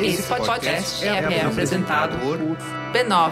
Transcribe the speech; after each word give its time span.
Esse 0.00 0.22
podcast 0.24 1.04
é, 1.04 1.08
é 1.08 1.44
apresentado 1.44 2.18
por 2.18 2.38
b9.com.br. 2.92 3.24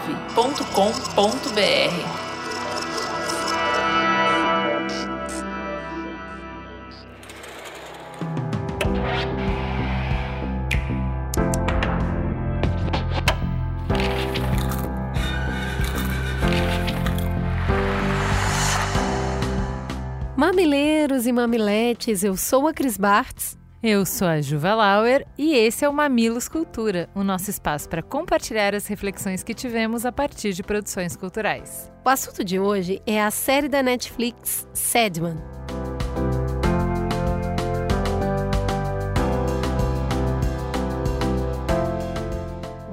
Mamileiros 20.35 21.25
e 21.25 21.31
mamiletes, 21.31 22.23
eu 22.23 22.35
sou 22.35 22.67
a 22.67 22.73
Cris 22.73 22.97
Bartz. 22.97 23.62
Eu 23.85 24.05
sou 24.05 24.29
a 24.29 24.39
Juva 24.39 24.73
Lauer 24.75 25.27
e 25.37 25.53
esse 25.55 25.83
é 25.83 25.89
o 25.89 25.93
Mamilos 25.93 26.47
Cultura, 26.47 27.09
o 27.13 27.21
nosso 27.21 27.49
espaço 27.49 27.89
para 27.89 28.01
compartilhar 28.01 28.73
as 28.73 28.87
reflexões 28.87 29.43
que 29.43 29.53
tivemos 29.53 30.05
a 30.05 30.11
partir 30.11 30.53
de 30.53 30.63
produções 30.63 31.17
culturais. 31.17 31.91
O 32.05 32.07
assunto 32.07 32.45
de 32.45 32.57
hoje 32.57 33.01
é 33.05 33.21
a 33.21 33.29
série 33.29 33.67
da 33.67 33.83
Netflix 33.83 34.65
Sedman. 34.73 35.35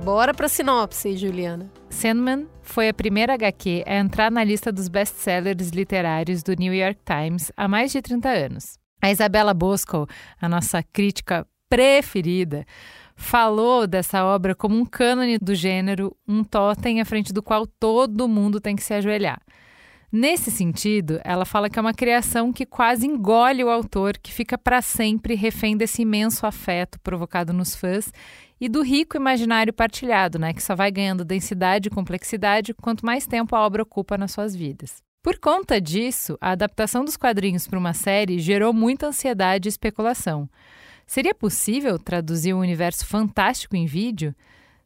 Bora 0.03 0.35
para 0.35 0.49
sinopse, 0.49 1.17
Juliana. 1.17 1.71
Sandman 1.89 2.49
foi 2.63 2.89
a 2.89 2.95
primeira 2.95 3.35
HQ 3.35 3.85
a 3.87 3.95
entrar 3.95 4.29
na 4.29 4.43
lista 4.43 4.73
dos 4.73 4.89
best-sellers 4.89 5.71
literários 5.71 6.43
do 6.43 6.53
New 6.55 6.75
York 6.75 6.99
Times 7.05 7.53
há 7.57 7.69
mais 7.69 7.93
de 7.93 8.03
30 8.03 8.29
anos. 8.29 8.80
A 9.01 9.11
Isabela 9.11 9.55
Bosco, 9.55 10.07
a 10.41 10.49
nossa 10.49 10.83
crítica 10.83 11.47
preferida, 11.69 12.67
falou 13.17 13.87
dessa 13.87 14.25
obra 14.25 14.55
como 14.55 14.77
um 14.77 14.85
cânone 14.85 15.39
do 15.39 15.55
gênero, 15.55 16.17
um 16.27 16.43
totem 16.43 17.01
à 17.01 17.05
frente 17.05 17.33
do 17.33 17.43
qual 17.43 17.67
todo 17.67 18.29
mundo 18.29 18.61
tem 18.61 18.75
que 18.75 18.83
se 18.83 18.95
ajoelhar. 18.95 19.41
Nesse 20.13 20.51
sentido, 20.51 21.21
ela 21.23 21.45
fala 21.45 21.71
que 21.71 21.79
é 21.79 21.83
uma 21.83 21.95
criação 21.95 22.53
que 22.53 22.67
quase 22.67 23.07
engole 23.07 23.63
o 23.63 23.71
autor, 23.71 24.19
que 24.19 24.33
fica 24.33 24.59
para 24.59 24.83
sempre 24.83 25.37
refém 25.37 25.77
desse 25.77 26.03
imenso 26.03 26.45
afeto 26.47 26.99
provocado 27.01 27.53
nos 27.53 27.77
fãs 27.77 28.13
e 28.61 28.69
do 28.69 28.83
rico 28.83 29.17
imaginário 29.17 29.73
partilhado, 29.73 30.37
né, 30.37 30.53
que 30.53 30.63
só 30.63 30.75
vai 30.75 30.91
ganhando 30.91 31.25
densidade 31.25 31.87
e 31.87 31.91
complexidade 31.91 32.75
quanto 32.75 33.07
mais 33.07 33.25
tempo 33.27 33.55
a 33.55 33.65
obra 33.65 33.83
ocupa 33.85 34.19
nas 34.19 34.33
suas 34.33 34.55
vidas. 34.55 35.01
Por 35.23 35.39
conta 35.39 35.79
disso, 35.79 36.39
a 36.41 36.53
adaptação 36.53 37.05
dos 37.05 37.17
quadrinhos 37.17 37.67
para 37.67 37.79
uma 37.79 37.93
série 37.93 38.39
gerou 38.39 38.73
muita 38.73 39.09
ansiedade 39.09 39.69
e 39.69 39.71
especulação. 39.71 40.49
Seria 41.07 41.35
possível 41.35 41.99
traduzir 41.99 42.55
um 42.55 42.61
universo 42.61 43.05
fantástico 43.05 43.77
em 43.77 43.85
vídeo? 43.85 44.35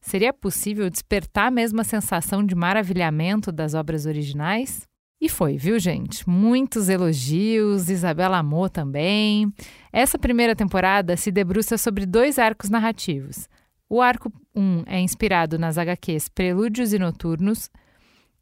Seria 0.01 0.33
possível 0.33 0.91
despertar 0.91 1.47
a 1.47 1.51
mesma 1.53 1.85
sensação 1.85 2.45
de 2.45 2.55
maravilhamento 2.55 3.53
das 3.53 3.75
obras 3.75 4.07
originais? 4.07 4.89
E 5.21 5.29
foi, 5.29 5.57
viu, 5.57 5.79
gente? 5.79 6.29
Muitos 6.29 6.89
elogios, 6.89 7.89
Isabela 7.89 8.39
amou 8.39 8.69
também. 8.69 9.53
Essa 9.93 10.19
primeira 10.19 10.57
temporada 10.57 11.17
se 11.17 11.31
debruça 11.31 11.79
sobre 11.79 12.05
dois 12.05 12.39
arcos 12.41 12.69
narrativos. 12.69 13.49
O 13.89 14.03
arco 14.03 14.33
1 14.55 14.83
é 14.87 15.01
inspirado 15.01 15.59
nas 15.59 15.79
HQs 15.79 16.29
Prelúdios 16.29 16.93
e 16.93 16.99
Noturnos, 16.99 17.71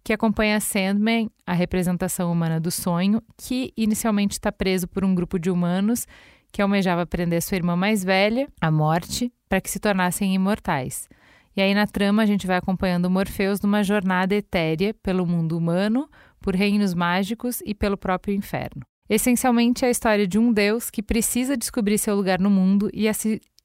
que 0.05 0.12
acompanha 0.12 0.61
Sandman, 0.61 1.31
a 1.47 1.53
representação 1.53 2.31
humana 2.33 2.58
do 2.58 2.70
sonho, 2.70 3.22
que 3.36 3.72
inicialmente 3.77 4.33
está 4.33 4.50
preso 4.50 4.89
por 4.89 5.05
um 5.05 5.14
grupo 5.14 5.39
de 5.39 5.50
humanos 5.50 6.06
que 6.53 6.61
almejava 6.61 7.06
prender 7.06 7.41
sua 7.41 7.56
irmã 7.56 7.75
mais 7.75 8.05
velha, 8.05 8.47
a 8.61 8.70
morte, 8.70 9.33
para 9.48 9.61
que 9.61 9.70
se 9.70 9.80
tornassem 9.80 10.34
imortais. 10.34 11.08
E 11.56 11.62
aí 11.62 11.75
na 11.75 11.86
trama 11.86 12.23
a 12.23 12.27
gente 12.27 12.47
vai 12.47 12.56
acompanhando 12.56 13.11
Morpheus 13.11 13.61
numa 13.61 13.83
jornada 13.83 14.35
etérea 14.35 14.95
pelo 15.02 15.27
mundo 15.27 15.57
humano, 15.57 16.08
por 16.41 16.55
reinos 16.55 16.92
mágicos 16.92 17.62
e 17.64 17.74
pelo 17.74 17.96
próprio 17.96 18.35
inferno. 18.35 18.83
Essencialmente 19.08 19.85
é 19.85 19.89
a 19.89 19.91
história 19.91 20.27
de 20.27 20.39
um 20.39 20.52
deus 20.52 20.91
que 20.91 21.02
precisa 21.02 21.57
descobrir 21.57 21.98
seu 21.98 22.14
lugar 22.14 22.41
no 22.41 22.51
mundo 22.51 22.91
e, 22.92 23.07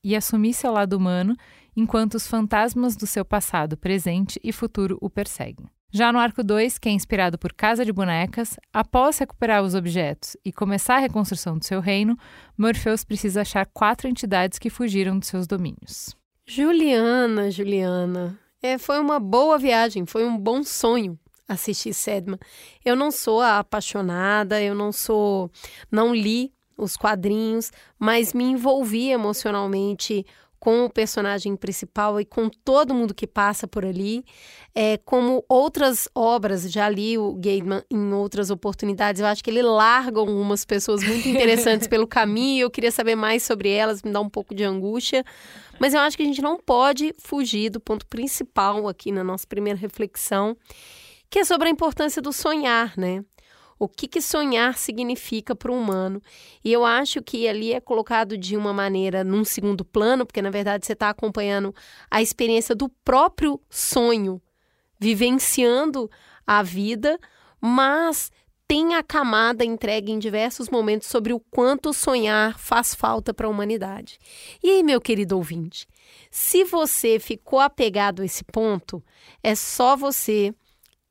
e 0.04 0.16
assumir 0.16 0.54
seu 0.54 0.72
lado 0.72 0.94
humano 0.94 1.36
enquanto 1.76 2.16
os 2.16 2.28
fantasmas 2.28 2.96
do 2.96 3.06
seu 3.06 3.24
passado, 3.24 3.78
presente 3.78 4.40
e 4.44 4.52
futuro 4.52 4.98
o 5.02 5.10
perseguem. 5.10 5.68
Já 5.98 6.14
no 6.14 6.20
arco 6.20 6.44
2, 6.44 6.78
que 6.78 6.90
é 6.90 6.92
inspirado 6.92 7.40
por 7.40 7.52
Casa 7.52 7.84
de 7.84 7.92
Bonecas, 7.92 8.56
após 8.72 9.18
recuperar 9.18 9.64
os 9.64 9.74
objetos 9.74 10.38
e 10.46 10.54
começar 10.54 10.98
a 10.98 11.00
reconstrução 11.00 11.58
do 11.58 11.66
seu 11.66 11.80
reino, 11.80 12.16
Morpheus 12.56 13.04
precisa 13.04 13.42
achar 13.42 13.66
quatro 13.66 14.08
entidades 14.08 14.60
que 14.60 14.70
fugiram 14.70 15.18
de 15.18 15.26
seus 15.26 15.48
domínios. 15.48 16.16
Juliana, 16.46 17.50
Juliana, 17.50 18.38
é, 18.62 18.78
foi 18.78 19.00
uma 19.00 19.20
boa 19.20 19.58
viagem, 19.58 20.06
foi 20.06 20.24
um 20.24 20.38
bom 20.38 20.62
sonho 20.62 21.18
assistir 21.48 21.96
Sedman. 21.96 22.38
Eu 22.86 22.96
não 22.96 23.10
sou 23.10 23.42
apaixonada, 23.42 24.62
eu 24.62 24.76
não 24.76 24.92
sou, 24.92 25.50
não 25.92 26.14
li 26.14 26.54
os 26.78 26.96
quadrinhos, 26.96 27.72
mas 27.98 28.36
me 28.36 28.44
envolvi 28.44 29.10
emocionalmente 29.10 30.24
com 30.68 30.84
o 30.84 30.90
personagem 30.90 31.56
principal 31.56 32.20
e 32.20 32.26
com 32.26 32.50
todo 32.50 32.94
mundo 32.94 33.14
que 33.14 33.26
passa 33.26 33.66
por 33.66 33.86
ali. 33.86 34.26
É, 34.76 34.98
como 34.98 35.42
outras 35.48 36.10
obras, 36.14 36.70
já 36.70 36.90
li 36.90 37.18
o 37.18 37.34
Gaiman 37.36 37.86
em 37.90 38.12
outras 38.12 38.50
oportunidades, 38.50 39.22
eu 39.22 39.28
acho 39.28 39.42
que 39.42 39.50
ele 39.50 39.62
larga 39.62 40.20
algumas 40.20 40.66
pessoas 40.66 41.02
muito 41.02 41.26
interessantes 41.30 41.88
pelo 41.88 42.06
caminho. 42.06 42.64
Eu 42.64 42.70
queria 42.70 42.92
saber 42.92 43.16
mais 43.16 43.44
sobre 43.44 43.70
elas, 43.70 44.04
me 44.04 44.12
dá 44.12 44.20
um 44.20 44.30
pouco 44.30 44.54
de 44.54 44.66
angústia. 44.66 45.24
Mas 45.80 45.94
eu 45.94 46.02
acho 46.02 46.18
que 46.18 46.24
a 46.24 46.26
gente 46.26 46.42
não 46.42 46.58
pode 46.58 47.16
fugir 47.18 47.70
do 47.70 47.80
ponto 47.80 48.06
principal 48.06 48.90
aqui 48.90 49.10
na 49.10 49.24
nossa 49.24 49.48
primeira 49.48 49.80
reflexão, 49.80 50.58
que 51.30 51.40
é 51.40 51.46
sobre 51.46 51.70
a 51.70 51.72
importância 51.72 52.22
do 52.22 52.34
sonhar, 52.34 52.92
né? 52.98 53.24
O 53.80 53.88
que, 53.88 54.08
que 54.08 54.22
sonhar 54.22 54.78
significa 54.78 55.56
para 55.56 55.72
o 55.72 55.76
humano. 55.76 56.22
E 56.64 56.72
eu 56.72 56.86
acho 56.86 57.22
que 57.22 57.48
ali 57.48 57.74
é 57.74 57.80
colocado 57.80 58.38
de 58.38 58.58
uma 58.58 58.74
maneira 58.74 59.24
num 59.24 59.44
segundo 59.44 59.86
plano, 59.86 60.26
porque 60.26 60.42
na 60.42 60.50
verdade 60.50 60.86
você 60.86 60.94
está 60.94 61.10
acompanhando 61.10 61.74
a 62.10 62.22
experiência 62.22 62.76
do 62.76 62.90
próprio 62.90 63.60
sonho, 63.70 64.42
vivenciando 65.00 66.10
a 66.46 66.64
vida, 66.64 67.20
mas 67.62 68.32
tem 68.68 68.96
a 68.96 69.04
camada 69.04 69.64
entregue 69.64 70.12
em 70.12 70.20
diversos 70.20 70.70
momentos 70.70 71.08
sobre 71.08 71.32
o 71.32 71.40
quanto 71.40 71.94
sonhar 71.94 72.60
faz 72.60 72.94
falta 72.94 73.34
para 73.34 73.48
a 73.48 73.50
humanidade. 73.50 74.20
E 74.62 74.70
aí, 74.70 74.84
meu 74.84 75.00
querido 75.00 75.38
ouvinte, 75.38 75.88
se 76.30 76.66
você 76.66 77.18
ficou 77.18 77.60
apegado 77.60 78.22
a 78.22 78.26
esse 78.26 78.44
ponto, 78.44 79.02
é 79.42 79.56
só 79.56 79.96
você 79.96 80.54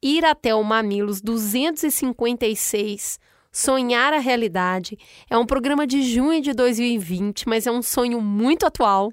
ir 0.03 0.25
até 0.25 0.55
o 0.55 0.63
Mamilos 0.63 1.21
256, 1.21 3.19
Sonhar 3.51 4.13
a 4.13 4.19
Realidade. 4.19 4.99
É 5.31 5.39
um 5.39 5.47
programa 5.47 5.87
de 5.87 6.03
junho 6.03 6.43
de 6.43 6.53
2020, 6.53 7.49
mas 7.49 7.67
é 7.67 7.73
um 7.73 7.81
sonho 7.81 8.21
muito 8.21 8.67
atual. 8.67 9.11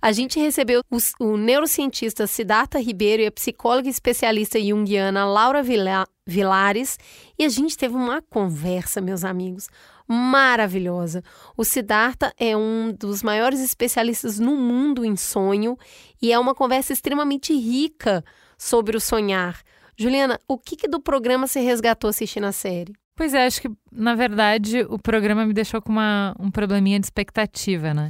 A 0.00 0.12
gente 0.12 0.38
recebeu 0.38 0.82
os, 0.88 1.12
o 1.18 1.36
neurocientista 1.36 2.24
Siddhartha 2.26 2.78
Ribeiro 2.78 3.22
e 3.22 3.26
a 3.26 3.32
psicóloga 3.32 3.88
especialista 3.88 4.60
junguiana 4.60 5.24
Laura 5.24 5.60
Vila, 5.60 6.06
Vilares 6.24 6.96
e 7.36 7.44
a 7.44 7.48
gente 7.48 7.76
teve 7.76 7.96
uma 7.96 8.22
conversa, 8.22 9.00
meus 9.00 9.24
amigos, 9.24 9.68
maravilhosa. 10.06 11.24
O 11.56 11.64
Siddhartha 11.64 12.32
é 12.38 12.56
um 12.56 12.94
dos 12.96 13.24
maiores 13.24 13.58
especialistas 13.58 14.38
no 14.38 14.54
mundo 14.54 15.04
em 15.04 15.16
sonho 15.16 15.76
e 16.22 16.32
é 16.32 16.38
uma 16.38 16.54
conversa 16.54 16.92
extremamente 16.92 17.52
rica 17.52 18.24
sobre 18.56 18.96
o 18.96 19.00
sonhar 19.00 19.60
Juliana, 19.96 20.38
o 20.48 20.58
que, 20.58 20.76
que 20.76 20.88
do 20.88 21.00
programa 21.00 21.46
você 21.46 21.60
resgatou 21.60 22.10
assistindo 22.10 22.44
a 22.44 22.52
série? 22.52 22.92
Pois 23.20 23.34
é, 23.34 23.44
acho 23.44 23.60
que, 23.60 23.70
na 23.92 24.14
verdade, 24.14 24.80
o 24.88 24.98
programa 24.98 25.44
me 25.44 25.52
deixou 25.52 25.82
com 25.82 25.92
uma, 25.92 26.34
um 26.40 26.50
probleminha 26.50 26.98
de 26.98 27.04
expectativa, 27.04 27.92
né? 27.92 28.08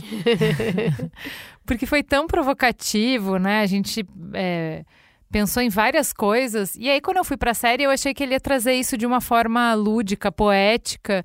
Porque 1.67 1.85
foi 1.85 2.03
tão 2.03 2.29
provocativo, 2.29 3.37
né? 3.37 3.61
A 3.61 3.67
gente 3.67 4.07
é, 4.35 4.85
pensou 5.29 5.63
em 5.63 5.69
várias 5.69 6.13
coisas. 6.13 6.77
E 6.77 6.89
aí, 6.89 7.01
quando 7.01 7.17
eu 7.17 7.25
fui 7.25 7.37
pra 7.37 7.55
série, 7.55 7.83
eu 7.83 7.91
achei 7.91 8.15
que 8.15 8.23
ele 8.23 8.35
ia 8.35 8.41
trazer 8.41 8.75
isso 8.75 8.97
de 8.97 9.05
uma 9.05 9.21
forma 9.21 9.75
lúdica, 9.75 10.31
poética. 10.31 11.25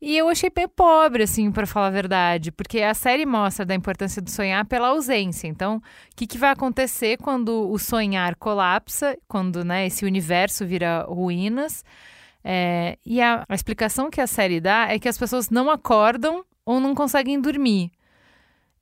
E 0.00 0.16
eu 0.16 0.28
achei 0.28 0.50
bem 0.50 0.68
pobre, 0.68 1.22
assim, 1.22 1.50
para 1.50 1.66
falar 1.66 1.86
a 1.86 1.90
verdade, 1.90 2.52
porque 2.52 2.82
a 2.82 2.92
série 2.92 3.24
mostra 3.24 3.64
da 3.64 3.74
importância 3.74 4.20
do 4.20 4.30
sonhar 4.30 4.64
pela 4.66 4.88
ausência. 4.88 5.46
Então, 5.48 5.76
o 5.76 5.82
que, 6.14 6.26
que 6.26 6.36
vai 6.36 6.50
acontecer 6.50 7.16
quando 7.16 7.70
o 7.70 7.78
sonhar 7.78 8.36
colapsa, 8.36 9.16
quando 9.26 9.64
né, 9.64 9.86
esse 9.86 10.04
universo 10.04 10.66
vira 10.66 11.06
ruínas? 11.08 11.84
É, 12.44 12.98
e 13.06 13.22
a, 13.22 13.44
a 13.48 13.54
explicação 13.54 14.10
que 14.10 14.20
a 14.20 14.26
série 14.26 14.60
dá 14.60 14.88
é 14.90 14.98
que 14.98 15.08
as 15.08 15.16
pessoas 15.16 15.48
não 15.48 15.70
acordam 15.70 16.44
ou 16.66 16.78
não 16.78 16.94
conseguem 16.94 17.40
dormir. 17.40 17.90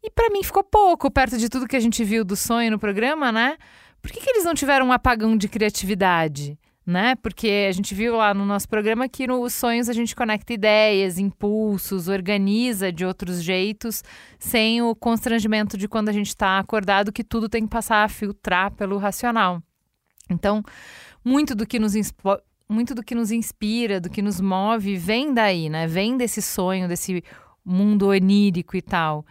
E 0.02 0.10
para 0.10 0.30
mim 0.30 0.42
ficou 0.42 0.64
pouco 0.64 1.08
perto 1.10 1.38
de 1.38 1.48
tudo 1.48 1.68
que 1.68 1.76
a 1.76 1.80
gente 1.80 2.02
viu 2.02 2.24
do 2.24 2.34
sonho 2.34 2.72
no 2.72 2.78
programa, 2.78 3.30
né? 3.30 3.56
Por 4.00 4.10
que, 4.10 4.20
que 4.20 4.30
eles 4.30 4.44
não 4.44 4.54
tiveram 4.54 4.86
um 4.86 4.92
apagão 4.92 5.36
de 5.36 5.48
criatividade? 5.48 6.58
Né? 6.84 7.14
Porque 7.16 7.66
a 7.68 7.72
gente 7.72 7.94
viu 7.94 8.16
lá 8.16 8.34
no 8.34 8.44
nosso 8.44 8.68
programa 8.68 9.08
que 9.08 9.26
nos 9.26 9.54
sonhos 9.54 9.88
a 9.88 9.92
gente 9.92 10.16
conecta 10.16 10.52
ideias, 10.52 11.18
impulsos, 11.18 12.08
organiza 12.08 12.92
de 12.92 13.04
outros 13.04 13.42
jeitos, 13.42 14.02
sem 14.38 14.82
o 14.82 14.94
constrangimento 14.94 15.76
de 15.76 15.88
quando 15.88 16.08
a 16.08 16.12
gente 16.12 16.28
está 16.28 16.58
acordado 16.58 17.12
que 17.12 17.22
tudo 17.22 17.48
tem 17.48 17.62
que 17.62 17.70
passar 17.70 18.04
a 18.04 18.08
filtrar 18.08 18.72
pelo 18.72 18.98
racional. 18.98 19.62
Então, 20.28 20.62
muito 21.24 21.54
do 21.54 21.66
que 21.66 21.78
nos 21.78 21.94
muito 22.68 22.94
do 22.94 23.02
que 23.02 23.14
nos 23.14 23.30
inspira, 23.30 24.00
do 24.00 24.08
que 24.08 24.22
nos 24.22 24.40
move, 24.40 24.96
vem 24.96 25.34
daí, 25.34 25.68
né? 25.68 25.86
Vem 25.86 26.16
desse 26.16 26.40
sonho, 26.40 26.88
desse 26.88 27.22
mundo 27.64 28.08
onírico 28.08 28.76
e 28.76 28.82
tal. 28.82 29.26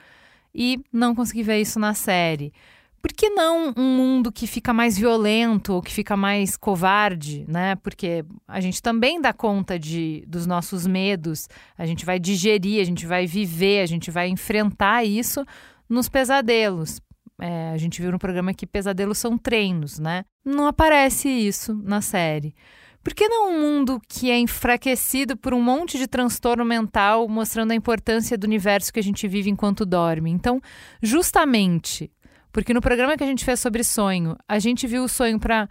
E 0.54 0.80
não 0.94 1.16
consegui 1.16 1.42
ver 1.42 1.60
isso 1.60 1.80
na 1.80 1.94
série. 1.94 2.54
Por 3.02 3.12
que 3.14 3.30
não 3.30 3.74
um 3.76 3.96
mundo 3.98 4.32
que 4.32 4.46
fica 4.46 4.72
mais 4.72 4.98
violento 4.98 5.74
ou 5.74 5.82
que 5.82 5.92
fica 5.92 6.16
mais 6.16 6.56
covarde, 6.56 7.46
né? 7.48 7.76
Porque 7.78 8.24
a 8.48 8.62
gente 8.62 8.82
também 8.82 9.20
dá 9.20 9.34
conta 9.34 9.80
de, 9.80 10.24
dos 10.28 10.46
nossos 10.46 10.86
medos, 10.86 11.50
a 11.76 11.86
gente 11.86 12.06
vai 12.06 12.20
digerir, 12.20 12.80
a 12.80 12.86
gente 12.86 13.08
vai 13.08 13.26
viver, 13.26 13.82
a 13.82 13.88
gente 13.88 14.12
vai 14.12 14.28
enfrentar 14.28 15.04
isso 15.04 15.44
nos 15.90 16.08
pesadelos. 16.08 17.02
É, 17.40 17.72
a 17.74 17.78
gente 17.78 18.00
viu 18.00 18.12
no 18.12 18.20
programa 18.20 18.54
que 18.54 18.68
pesadelos 18.68 19.18
são 19.18 19.36
treinos, 19.36 19.98
né? 19.98 20.24
Não 20.46 20.68
aparece 20.68 21.28
isso 21.28 21.74
na 21.84 22.02
série. 22.02 22.54
Por 23.04 23.16
que 23.16 23.28
não 23.28 23.50
um 23.52 23.60
mundo 23.60 24.00
que 24.08 24.30
é 24.30 24.38
enfraquecido 24.38 25.36
por 25.36 25.56
um 25.56 25.62
monte 25.62 25.98
de 25.98 26.06
transtorno 26.06 26.64
mental, 26.64 27.28
mostrando 27.28 27.72
a 27.72 27.76
importância 27.76 28.38
do 28.38 28.44
universo 28.44 28.94
que 28.94 29.00
a 29.00 29.04
gente 29.04 29.28
vive 29.28 29.50
enquanto 29.50 29.88
dorme? 29.88 30.30
Então, 30.30 30.62
justamente 31.02 32.12
porque 32.52 32.74
no 32.74 32.82
programa 32.82 33.18
que 33.18 33.24
a 33.24 33.28
gente 33.28 33.46
fez 33.46 33.60
sobre 33.60 33.84
sonho, 33.84 34.36
a 34.48 34.60
gente 34.60 34.86
viu 34.88 35.04
o 35.04 35.10
sonho 35.10 35.40
para 35.40 35.70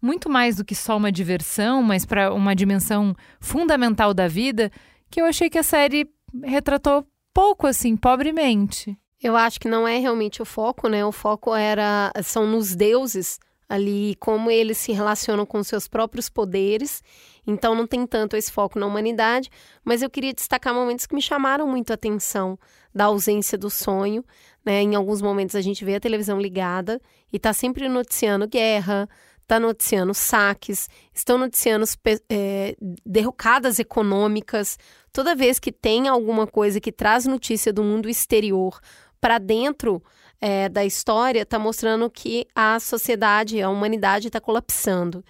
muito 0.00 0.28
mais 0.28 0.56
do 0.56 0.64
que 0.64 0.74
só 0.74 0.96
uma 0.96 1.10
diversão, 1.10 1.82
mas 1.82 2.04
para 2.04 2.32
uma 2.32 2.54
dimensão 2.54 3.14
fundamental 3.40 4.12
da 4.12 4.28
vida, 4.28 4.70
que 5.10 5.20
eu 5.20 5.24
achei 5.24 5.48
que 5.48 5.58
a 5.58 5.62
série 5.62 6.06
retratou 6.42 7.06
pouco 7.32 7.66
assim, 7.66 7.96
pobremente. 7.96 8.96
Eu 9.22 9.36
acho 9.36 9.58
que 9.58 9.68
não 9.68 9.88
é 9.88 9.98
realmente 9.98 10.42
o 10.42 10.44
foco, 10.44 10.88
né? 10.88 11.04
O 11.04 11.12
foco 11.12 11.54
era 11.54 12.12
são 12.22 12.46
nos 12.46 12.76
deuses 12.76 13.38
ali, 13.68 14.14
como 14.16 14.50
eles 14.50 14.78
se 14.78 14.92
relacionam 14.92 15.46
com 15.46 15.62
seus 15.62 15.88
próprios 15.88 16.28
poderes. 16.28 17.02
Então 17.46 17.74
não 17.74 17.86
tem 17.86 18.06
tanto 18.06 18.36
esse 18.36 18.50
foco 18.50 18.78
na 18.78 18.86
humanidade, 18.86 19.50
mas 19.84 20.02
eu 20.02 20.10
queria 20.10 20.32
destacar 20.32 20.74
momentos 20.74 21.06
que 21.06 21.14
me 21.14 21.22
chamaram 21.22 21.66
muito 21.66 21.90
a 21.90 21.94
atenção 21.94 22.58
da 22.94 23.04
ausência 23.04 23.58
do 23.58 23.68
sonho, 23.68 24.24
né? 24.64 24.80
Em 24.82 24.94
alguns 24.94 25.20
momentos 25.20 25.54
a 25.54 25.60
gente 25.60 25.84
vê 25.84 25.96
a 25.96 26.00
televisão 26.00 26.40
ligada 26.40 27.00
e 27.32 27.36
está 27.36 27.52
sempre 27.52 27.88
noticiando 27.88 28.46
guerra, 28.46 29.08
está 29.42 29.60
noticiando 29.60 30.14
saques, 30.14 30.88
estão 31.12 31.36
noticiando 31.36 31.84
é, 32.30 32.76
derrocadas 33.04 33.78
econômicas. 33.78 34.78
Toda 35.12 35.34
vez 35.34 35.58
que 35.58 35.70
tem 35.70 36.08
alguma 36.08 36.46
coisa 36.46 36.80
que 36.80 36.90
traz 36.90 37.26
notícia 37.26 37.72
do 37.72 37.84
mundo 37.84 38.08
exterior 38.08 38.80
para 39.20 39.38
dentro 39.38 40.02
é, 40.40 40.68
da 40.68 40.84
história, 40.84 41.42
está 41.42 41.58
mostrando 41.58 42.10
que 42.10 42.46
a 42.54 42.78
sociedade, 42.80 43.60
a 43.62 43.70
humanidade 43.70 44.28
está 44.28 44.40
colapsando. 44.40 45.24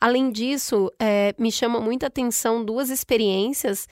Além 0.00 0.30
disso, 0.30 0.90
é, 0.98 1.34
me 1.38 1.50
chama 1.50 1.80
muita 1.80 2.06
atenção 2.06 2.64
duas 2.64 2.90
experiências 2.90 3.86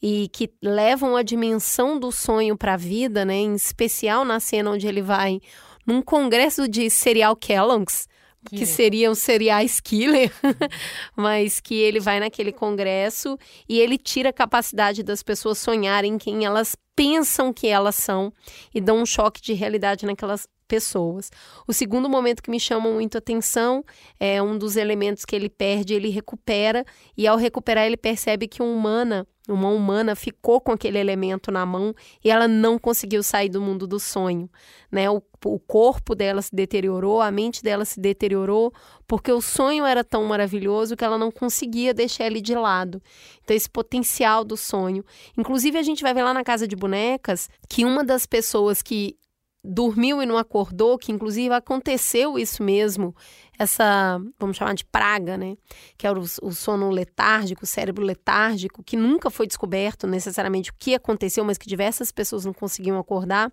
e 0.00 0.28
que 0.32 0.50
levam 0.62 1.16
a 1.16 1.22
dimensão 1.22 1.98
do 1.98 2.12
sonho 2.12 2.56
para 2.56 2.74
a 2.74 2.76
vida, 2.76 3.24
né? 3.24 3.34
Em 3.34 3.54
especial 3.54 4.24
na 4.24 4.38
cena 4.40 4.70
onde 4.70 4.86
ele 4.86 5.02
vai 5.02 5.40
num 5.86 6.02
congresso 6.02 6.68
de 6.68 6.88
serial 6.90 7.34
Kellogg's, 7.34 8.06
que, 8.48 8.56
que 8.56 8.66
seria 8.66 9.10
um 9.10 9.14
serial 9.14 9.64
killer, 9.82 10.32
mas 11.16 11.60
que 11.60 11.74
ele 11.74 12.00
vai 12.00 12.20
naquele 12.20 12.52
congresso 12.52 13.38
e 13.68 13.78
ele 13.78 13.98
tira 13.98 14.30
a 14.30 14.32
capacidade 14.32 15.02
das 15.02 15.22
pessoas 15.22 15.58
sonharem 15.58 16.18
quem 16.18 16.44
elas 16.44 16.76
pensam 16.96 17.52
que 17.52 17.68
elas 17.68 17.94
são 17.94 18.32
e 18.74 18.80
dão 18.80 18.98
um 18.98 19.06
choque 19.06 19.40
de 19.40 19.52
realidade 19.52 20.04
naquelas 20.04 20.48
pessoas. 20.68 21.30
O 21.66 21.72
segundo 21.72 22.08
momento 22.08 22.42
que 22.42 22.50
me 22.50 22.60
chama 22.60 22.90
muito 22.90 23.16
a 23.16 23.18
atenção 23.18 23.82
é 24.20 24.40
um 24.42 24.56
dos 24.56 24.76
elementos 24.76 25.24
que 25.24 25.34
ele 25.34 25.48
perde, 25.48 25.94
ele 25.94 26.10
recupera, 26.10 26.84
e 27.16 27.26
ao 27.26 27.36
recuperar, 27.36 27.86
ele 27.86 27.96
percebe 27.96 28.46
que 28.46 28.62
uma 28.62 28.70
humana, 28.70 29.26
uma 29.48 29.70
humana 29.70 30.14
ficou 30.14 30.60
com 30.60 30.70
aquele 30.70 30.98
elemento 30.98 31.50
na 31.50 31.64
mão 31.64 31.94
e 32.22 32.30
ela 32.30 32.46
não 32.46 32.78
conseguiu 32.78 33.22
sair 33.22 33.48
do 33.48 33.60
mundo 33.60 33.86
do 33.86 33.98
sonho. 33.98 34.48
Né? 34.92 35.10
O, 35.10 35.22
o 35.44 35.58
corpo 35.58 36.14
dela 36.14 36.42
se 36.42 36.54
deteriorou, 36.54 37.20
a 37.20 37.30
mente 37.30 37.62
dela 37.62 37.84
se 37.84 37.98
deteriorou, 37.98 38.72
porque 39.06 39.32
o 39.32 39.40
sonho 39.40 39.86
era 39.86 40.04
tão 40.04 40.24
maravilhoso 40.24 40.96
que 40.96 41.04
ela 41.04 41.16
não 41.16 41.30
conseguia 41.30 41.94
deixar 41.94 42.26
ele 42.26 42.40
de 42.40 42.54
lado. 42.54 43.02
Então, 43.42 43.56
esse 43.56 43.68
potencial 43.68 44.44
do 44.44 44.56
sonho. 44.56 45.04
Inclusive, 45.36 45.78
a 45.78 45.82
gente 45.82 46.02
vai 46.02 46.12
ver 46.12 46.22
lá 46.22 46.34
na 46.34 46.44
Casa 46.44 46.68
de 46.68 46.76
Bonecas 46.76 47.48
que 47.68 47.84
uma 47.84 48.04
das 48.04 48.26
pessoas 48.26 48.82
que 48.82 49.16
dormiu 49.64 50.22
e 50.22 50.26
não 50.26 50.38
acordou, 50.38 50.96
que 50.96 51.12
inclusive 51.12 51.52
aconteceu 51.54 52.38
isso 52.38 52.62
mesmo, 52.62 53.14
essa, 53.58 54.20
vamos 54.38 54.56
chamar 54.56 54.74
de 54.74 54.84
praga, 54.84 55.36
né? 55.36 55.56
Que 55.96 56.06
é 56.06 56.12
o, 56.12 56.20
o, 56.20 56.52
sono 56.52 56.90
letárgico, 56.90 57.64
o 57.64 57.66
cérebro 57.66 58.04
letárgico, 58.04 58.82
que 58.82 58.96
nunca 58.96 59.30
foi 59.30 59.46
descoberto 59.46 60.06
necessariamente 60.06 60.70
o 60.70 60.74
que 60.78 60.94
aconteceu, 60.94 61.44
mas 61.44 61.58
que 61.58 61.68
diversas 61.68 62.12
pessoas 62.12 62.44
não 62.44 62.52
conseguiam 62.52 62.98
acordar. 62.98 63.52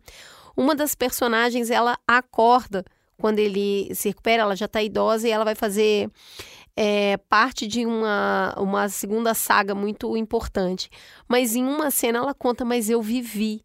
Uma 0.56 0.76
das 0.76 0.94
personagens, 0.94 1.70
ela 1.70 1.98
acorda 2.08 2.86
quando 3.18 3.40
ele 3.40 3.94
se 3.96 4.10
recupera, 4.10 4.44
ela 4.44 4.56
já 4.56 4.66
está 4.66 4.84
idosa 4.84 5.28
e 5.28 5.32
ela 5.32 5.44
vai 5.44 5.56
fazer 5.56 6.10
é, 6.76 7.18
parte 7.30 7.66
de 7.66 7.86
uma, 7.86 8.54
uma 8.58 8.90
segunda 8.90 9.34
saga 9.34 9.74
muito 9.74 10.16
importante. 10.18 10.90
Mas 11.28 11.56
em 11.56 11.64
uma 11.64 11.90
cena 11.90 12.20
ela 12.20 12.34
conta, 12.34 12.64
mas 12.64 12.90
eu 12.90 13.02
vivi 13.02 13.64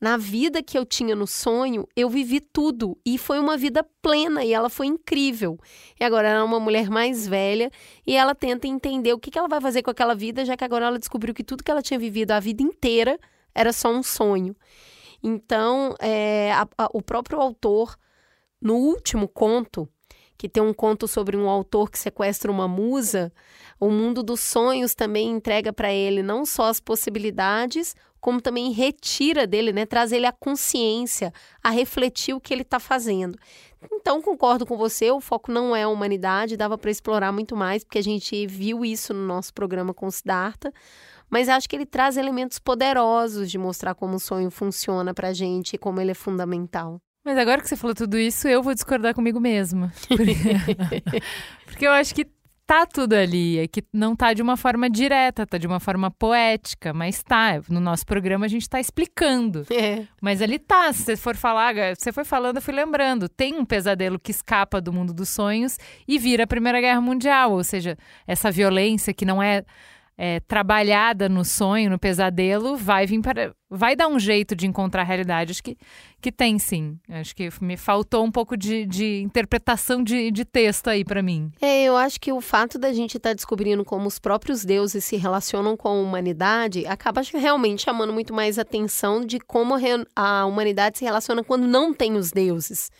na 0.00 0.16
vida 0.16 0.62
que 0.62 0.78
eu 0.78 0.86
tinha 0.86 1.14
no 1.14 1.26
sonho, 1.26 1.86
eu 1.94 2.08
vivi 2.08 2.40
tudo 2.40 2.96
e 3.04 3.18
foi 3.18 3.38
uma 3.38 3.56
vida 3.56 3.84
plena 4.00 4.42
e 4.42 4.52
ela 4.52 4.70
foi 4.70 4.86
incrível. 4.86 5.58
E 6.00 6.04
agora 6.04 6.28
ela 6.28 6.40
é 6.40 6.42
uma 6.42 6.58
mulher 6.58 6.88
mais 6.88 7.28
velha 7.28 7.70
e 8.06 8.16
ela 8.16 8.34
tenta 8.34 8.66
entender 8.66 9.12
o 9.12 9.18
que, 9.18 9.38
ela 9.38 9.48
vai 9.48 9.60
fazer 9.60 9.82
com 9.82 9.90
aquela 9.90 10.14
vida, 10.14 10.44
já 10.44 10.56
que 10.56 10.64
agora 10.64 10.86
ela 10.86 10.98
descobriu 10.98 11.34
que 11.34 11.44
tudo 11.44 11.62
que 11.62 11.70
ela 11.70 11.82
tinha 11.82 12.00
vivido 12.00 12.30
a 12.30 12.40
vida 12.40 12.62
inteira 12.62 13.18
era 13.54 13.72
só 13.72 13.90
um 13.90 14.02
sonho. 14.02 14.56
Então, 15.22 15.94
é, 16.00 16.50
a, 16.52 16.66
a, 16.78 16.88
o 16.94 17.02
próprio 17.02 17.38
autor, 17.38 17.94
no 18.58 18.76
último 18.76 19.28
conto, 19.28 19.86
que 20.38 20.48
tem 20.48 20.62
um 20.62 20.72
conto 20.72 21.06
sobre 21.06 21.36
um 21.36 21.46
autor 21.46 21.90
que 21.90 21.98
sequestra 21.98 22.50
uma 22.50 22.66
musa, 22.66 23.30
o 23.78 23.90
mundo 23.90 24.22
dos 24.22 24.40
sonhos 24.40 24.94
também 24.94 25.28
entrega 25.28 25.70
para 25.70 25.92
ele 25.92 26.22
não 26.22 26.46
só 26.46 26.70
as 26.70 26.80
possibilidades, 26.80 27.94
como 28.20 28.40
também 28.40 28.70
retira 28.72 29.46
dele, 29.46 29.72
né, 29.72 29.86
traz 29.86 30.12
ele 30.12 30.26
a 30.26 30.32
consciência, 30.32 31.32
a 31.62 31.70
refletir 31.70 32.34
o 32.34 32.40
que 32.40 32.52
ele 32.52 32.62
está 32.62 32.78
fazendo. 32.78 33.38
Então, 33.92 34.20
concordo 34.20 34.66
com 34.66 34.76
você, 34.76 35.10
o 35.10 35.20
foco 35.20 35.50
não 35.50 35.74
é 35.74 35.84
a 35.84 35.88
humanidade, 35.88 36.56
dava 36.56 36.76
para 36.76 36.90
explorar 36.90 37.32
muito 37.32 37.56
mais, 37.56 37.82
porque 37.82 37.98
a 37.98 38.02
gente 38.02 38.46
viu 38.46 38.84
isso 38.84 39.14
no 39.14 39.26
nosso 39.26 39.54
programa 39.54 39.94
com 39.94 40.10
Siddhartha, 40.10 40.72
mas 41.30 41.48
acho 41.48 41.68
que 41.68 41.76
ele 41.76 41.86
traz 41.86 42.16
elementos 42.16 42.58
poderosos 42.58 43.50
de 43.50 43.56
mostrar 43.56 43.94
como 43.94 44.16
o 44.16 44.20
sonho 44.20 44.50
funciona 44.50 45.14
para 45.14 45.28
a 45.28 45.32
gente 45.32 45.74
e 45.74 45.78
como 45.78 46.00
ele 46.00 46.10
é 46.10 46.14
fundamental. 46.14 47.00
Mas 47.24 47.38
agora 47.38 47.60
que 47.60 47.68
você 47.68 47.76
falou 47.76 47.94
tudo 47.94 48.18
isso, 48.18 48.48
eu 48.48 48.62
vou 48.62 48.74
discordar 48.74 49.14
comigo 49.14 49.38
mesma. 49.38 49.92
Porque, 50.08 50.24
porque 51.66 51.86
eu 51.86 51.92
acho 51.92 52.14
que 52.14 52.26
tá 52.70 52.86
tudo 52.86 53.14
ali, 53.14 53.58
é 53.58 53.66
que 53.66 53.82
não 53.92 54.14
tá 54.14 54.32
de 54.32 54.40
uma 54.40 54.56
forma 54.56 54.88
direta, 54.88 55.44
tá 55.44 55.58
de 55.58 55.66
uma 55.66 55.80
forma 55.80 56.08
poética, 56.08 56.94
mas 56.94 57.20
tá. 57.20 57.60
No 57.68 57.80
nosso 57.80 58.06
programa 58.06 58.46
a 58.46 58.48
gente 58.48 58.68
tá 58.68 58.78
explicando. 58.78 59.66
É. 59.80 60.06
Mas 60.20 60.42
ali 60.42 60.58
tá, 60.58 60.92
se 60.92 61.04
você 61.04 61.16
for 61.16 61.34
falar, 61.34 61.74
você 61.96 62.12
foi 62.12 62.22
falando, 62.22 62.56
eu 62.56 62.62
fui 62.62 62.74
lembrando. 62.74 63.30
Tem 63.30 63.54
um 63.54 63.64
pesadelo 63.64 64.18
que 64.18 64.30
escapa 64.30 64.78
do 64.78 64.92
mundo 64.92 65.14
dos 65.14 65.30
sonhos 65.30 65.78
e 66.06 66.18
vira 66.18 66.44
a 66.44 66.46
Primeira 66.46 66.80
Guerra 66.82 67.00
Mundial, 67.00 67.52
ou 67.52 67.64
seja, 67.64 67.96
essa 68.26 68.50
violência 68.50 69.14
que 69.14 69.24
não 69.24 69.42
é 69.42 69.64
é, 70.22 70.38
trabalhada 70.40 71.30
no 71.30 71.42
sonho, 71.46 71.88
no 71.88 71.98
pesadelo, 71.98 72.76
vai 72.76 73.06
vir 73.06 73.22
para. 73.22 73.54
vai 73.70 73.96
dar 73.96 74.06
um 74.06 74.18
jeito 74.18 74.54
de 74.54 74.66
encontrar 74.66 75.00
a 75.00 75.04
realidade. 75.04 75.52
Acho 75.52 75.62
que, 75.62 75.78
que 76.20 76.30
tem 76.30 76.58
sim. 76.58 76.98
Acho 77.08 77.34
que 77.34 77.48
me 77.62 77.74
faltou 77.74 78.22
um 78.22 78.30
pouco 78.30 78.54
de, 78.54 78.84
de 78.84 79.22
interpretação 79.22 80.04
de, 80.04 80.30
de 80.30 80.44
texto 80.44 80.88
aí 80.88 81.06
para 81.06 81.22
mim. 81.22 81.50
É, 81.58 81.84
eu 81.84 81.96
acho 81.96 82.20
que 82.20 82.30
o 82.30 82.40
fato 82.42 82.78
da 82.78 82.92
gente 82.92 83.16
estar 83.16 83.30
tá 83.30 83.34
descobrindo 83.34 83.82
como 83.82 84.06
os 84.06 84.18
próprios 84.18 84.62
deuses 84.62 85.06
se 85.06 85.16
relacionam 85.16 85.74
com 85.74 85.88
a 85.88 85.92
humanidade 85.92 86.84
acaba 86.84 87.22
realmente 87.22 87.80
chamando 87.80 88.12
muito 88.12 88.34
mais 88.34 88.58
atenção 88.58 89.24
de 89.24 89.40
como 89.40 89.74
a 90.14 90.44
humanidade 90.44 90.98
se 90.98 91.04
relaciona 91.06 91.42
quando 91.42 91.66
não 91.66 91.94
tem 91.94 92.18
os 92.18 92.30
deuses, 92.30 92.90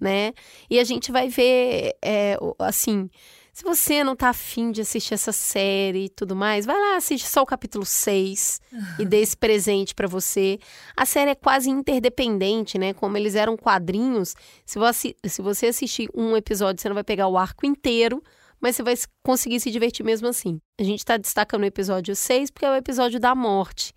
né? 0.00 0.32
E 0.70 0.80
a 0.80 0.84
gente 0.84 1.12
vai 1.12 1.28
ver, 1.28 1.94
é, 2.00 2.38
assim 2.60 3.10
se 3.52 3.62
você 3.62 4.02
não 4.02 4.16
tá 4.16 4.30
afim 4.30 4.72
de 4.72 4.80
assistir 4.80 5.12
essa 5.12 5.30
série 5.30 6.06
e 6.06 6.08
tudo 6.08 6.34
mais, 6.34 6.64
vai 6.64 6.78
lá, 6.78 6.96
assiste 6.96 7.28
só 7.28 7.42
o 7.42 7.46
capítulo 7.46 7.84
6 7.84 8.60
e 8.98 9.04
dê 9.04 9.18
esse 9.18 9.36
presente 9.36 9.94
para 9.94 10.08
você. 10.08 10.58
A 10.96 11.04
série 11.04 11.32
é 11.32 11.34
quase 11.34 11.68
interdependente, 11.68 12.78
né? 12.78 12.94
Como 12.94 13.16
eles 13.16 13.34
eram 13.34 13.56
quadrinhos, 13.56 14.34
se 14.64 14.78
você, 14.78 15.14
se 15.26 15.42
você 15.42 15.66
assistir 15.66 16.08
um 16.14 16.34
episódio, 16.34 16.80
você 16.80 16.88
não 16.88 16.94
vai 16.94 17.04
pegar 17.04 17.28
o 17.28 17.36
arco 17.36 17.66
inteiro, 17.66 18.22
mas 18.58 18.76
você 18.76 18.82
vai 18.82 18.94
conseguir 19.22 19.60
se 19.60 19.70
divertir 19.70 20.02
mesmo 20.02 20.28
assim. 20.28 20.58
A 20.80 20.82
gente 20.82 21.00
está 21.00 21.18
destacando 21.18 21.62
o 21.62 21.66
episódio 21.66 22.16
6 22.16 22.50
porque 22.50 22.64
é 22.64 22.70
o 22.70 22.76
episódio 22.76 23.20
da 23.20 23.34
morte. 23.34 23.92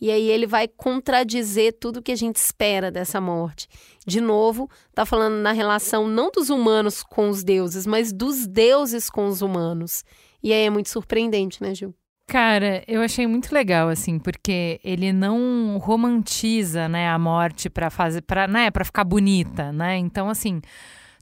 E 0.00 0.10
aí 0.10 0.28
ele 0.28 0.46
vai 0.46 0.68
contradizer 0.68 1.76
tudo 1.80 2.02
que 2.02 2.12
a 2.12 2.16
gente 2.16 2.36
espera 2.36 2.90
dessa 2.90 3.20
morte. 3.20 3.66
De 4.06 4.20
novo, 4.20 4.70
tá 4.94 5.04
falando 5.04 5.34
na 5.34 5.52
relação 5.52 6.06
não 6.06 6.30
dos 6.30 6.50
humanos 6.50 7.02
com 7.02 7.28
os 7.28 7.42
deuses, 7.42 7.86
mas 7.86 8.12
dos 8.12 8.46
deuses 8.46 9.10
com 9.10 9.26
os 9.26 9.42
humanos. 9.42 10.04
E 10.42 10.52
aí 10.52 10.66
é 10.66 10.70
muito 10.70 10.88
surpreendente, 10.88 11.60
né, 11.62 11.74
Gil? 11.74 11.94
Cara, 12.28 12.84
eu 12.86 13.00
achei 13.00 13.26
muito 13.26 13.54
legal 13.54 13.88
assim, 13.88 14.18
porque 14.18 14.78
ele 14.84 15.14
não 15.14 15.78
romantiza, 15.78 16.86
né, 16.86 17.08
a 17.08 17.18
morte 17.18 17.70
para 17.70 17.88
fazer 17.88 18.20
para, 18.20 18.46
né, 18.46 18.70
para 18.70 18.84
ficar 18.84 19.02
bonita, 19.02 19.72
né? 19.72 19.96
Então 19.96 20.28
assim, 20.28 20.60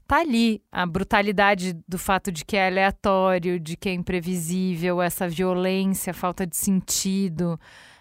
tá 0.05 0.19
ali 0.19 0.61
a 0.71 0.85
brutalidade 0.85 1.79
do 1.87 1.97
fato 1.97 2.33
de 2.33 2.45
que 2.45 2.57
é 2.57 2.67
aleatório, 2.67 3.61
de 3.61 3.77
que 3.77 3.89
é 3.89 3.93
imprevisível, 3.93 5.01
essa 5.01 5.29
violência, 5.29 6.13
falta 6.13 6.45
de 6.45 6.57
sentido, 6.57 7.59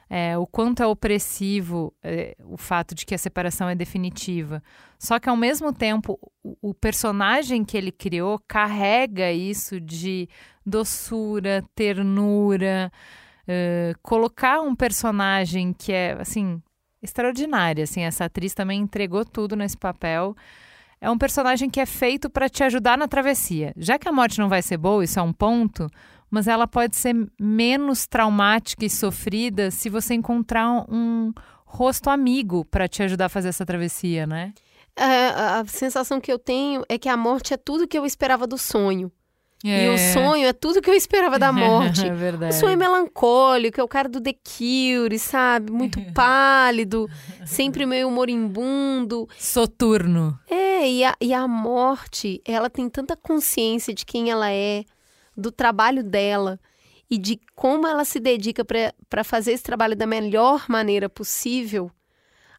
é, 0.09 0.37
o 0.37 0.45
quanto 0.45 0.83
é 0.83 0.87
opressivo 0.87 1.93
é, 2.03 2.35
o 2.43 2.57
fato 2.57 2.93
de 2.93 3.05
que 3.05 3.15
a 3.15 3.17
separação 3.17 3.67
é 3.67 3.75
definitiva. 3.75 4.61
Só 4.99 5.19
que, 5.19 5.29
ao 5.29 5.35
mesmo 5.35 5.73
tempo, 5.73 6.19
o, 6.43 6.69
o 6.69 6.73
personagem 6.73 7.63
que 7.63 7.77
ele 7.77 7.91
criou 7.91 8.39
carrega 8.47 9.31
isso 9.31 9.79
de 9.79 10.29
doçura, 10.65 11.63
ternura. 11.75 12.91
Uh, 13.47 13.93
colocar 14.01 14.59
um 14.61 14.75
personagem 14.75 15.71
que 15.71 15.91
é, 15.91 16.17
assim, 16.19 16.61
extraordinário. 17.01 17.83
Assim, 17.83 18.01
essa 18.01 18.25
atriz 18.25 18.53
também 18.53 18.81
entregou 18.81 19.23
tudo 19.23 19.55
nesse 19.55 19.77
papel. 19.77 20.35
É 20.99 21.09
um 21.09 21.17
personagem 21.17 21.69
que 21.69 21.79
é 21.79 21.85
feito 21.85 22.29
para 22.29 22.49
te 22.49 22.63
ajudar 22.63 22.97
na 22.97 23.07
travessia. 23.07 23.73
Já 23.77 23.99
que 23.99 24.07
a 24.07 24.11
morte 24.11 24.39
não 24.39 24.49
vai 24.49 24.61
ser 24.61 24.77
boa, 24.77 25.03
isso 25.03 25.19
é 25.19 25.21
um 25.21 25.33
ponto 25.33 25.87
mas 26.35 26.47
ela 26.47 26.67
pode 26.67 26.97
ser 26.97 27.15
menos 27.39 28.05
traumática 28.05 28.83
e 28.83 28.89
sofrida 28.89 29.71
se 29.71 29.89
você 29.89 30.15
encontrar 30.15 30.69
um 30.91 31.31
rosto 31.65 32.09
amigo 32.09 32.65
para 32.65 32.89
te 32.89 33.01
ajudar 33.01 33.27
a 33.27 33.29
fazer 33.29 33.47
essa 33.47 33.65
travessia, 33.65 34.27
né? 34.27 34.53
É, 34.97 35.27
a 35.27 35.63
sensação 35.65 36.19
que 36.19 36.29
eu 36.29 36.37
tenho 36.37 36.83
é 36.89 36.97
que 36.97 37.07
a 37.07 37.15
morte 37.15 37.53
é 37.53 37.57
tudo 37.57 37.87
que 37.87 37.97
eu 37.97 38.05
esperava 38.05 38.45
do 38.45 38.57
sonho. 38.57 39.09
É. 39.63 39.85
E 39.85 39.89
o 39.89 39.97
sonho 39.97 40.45
é 40.45 40.51
tudo 40.51 40.81
que 40.81 40.89
eu 40.89 40.93
esperava 40.93 41.39
da 41.39 41.51
morte. 41.55 42.05
é 42.05 42.13
verdade. 42.13 42.53
O 42.53 42.59
sonho 42.59 42.73
é 42.73 42.75
melancólico, 42.75 43.79
é 43.79 43.83
o 43.85 43.87
cara 43.87 44.09
do 44.09 44.19
The 44.19 44.33
Cure, 44.33 45.17
sabe? 45.17 45.71
Muito 45.71 46.01
pálido, 46.13 47.09
sempre 47.45 47.85
meio 47.85 48.11
moribundo. 48.11 49.25
Soturno. 49.39 50.37
É, 50.49 50.85
e 50.85 51.05
a, 51.05 51.15
e 51.21 51.33
a 51.33 51.47
morte, 51.47 52.41
ela 52.45 52.69
tem 52.69 52.89
tanta 52.89 53.15
consciência 53.15 53.93
de 53.93 54.05
quem 54.05 54.29
ela 54.29 54.51
é, 54.51 54.83
do 55.35 55.51
trabalho 55.51 56.03
dela 56.03 56.59
e 57.09 57.17
de 57.17 57.39
como 57.55 57.87
ela 57.87 58.03
se 58.03 58.19
dedica 58.19 58.63
para 58.65 59.23
fazer 59.23 59.51
esse 59.51 59.63
trabalho 59.63 59.95
da 59.95 60.07
melhor 60.07 60.65
maneira 60.67 61.07
possível, 61.07 61.91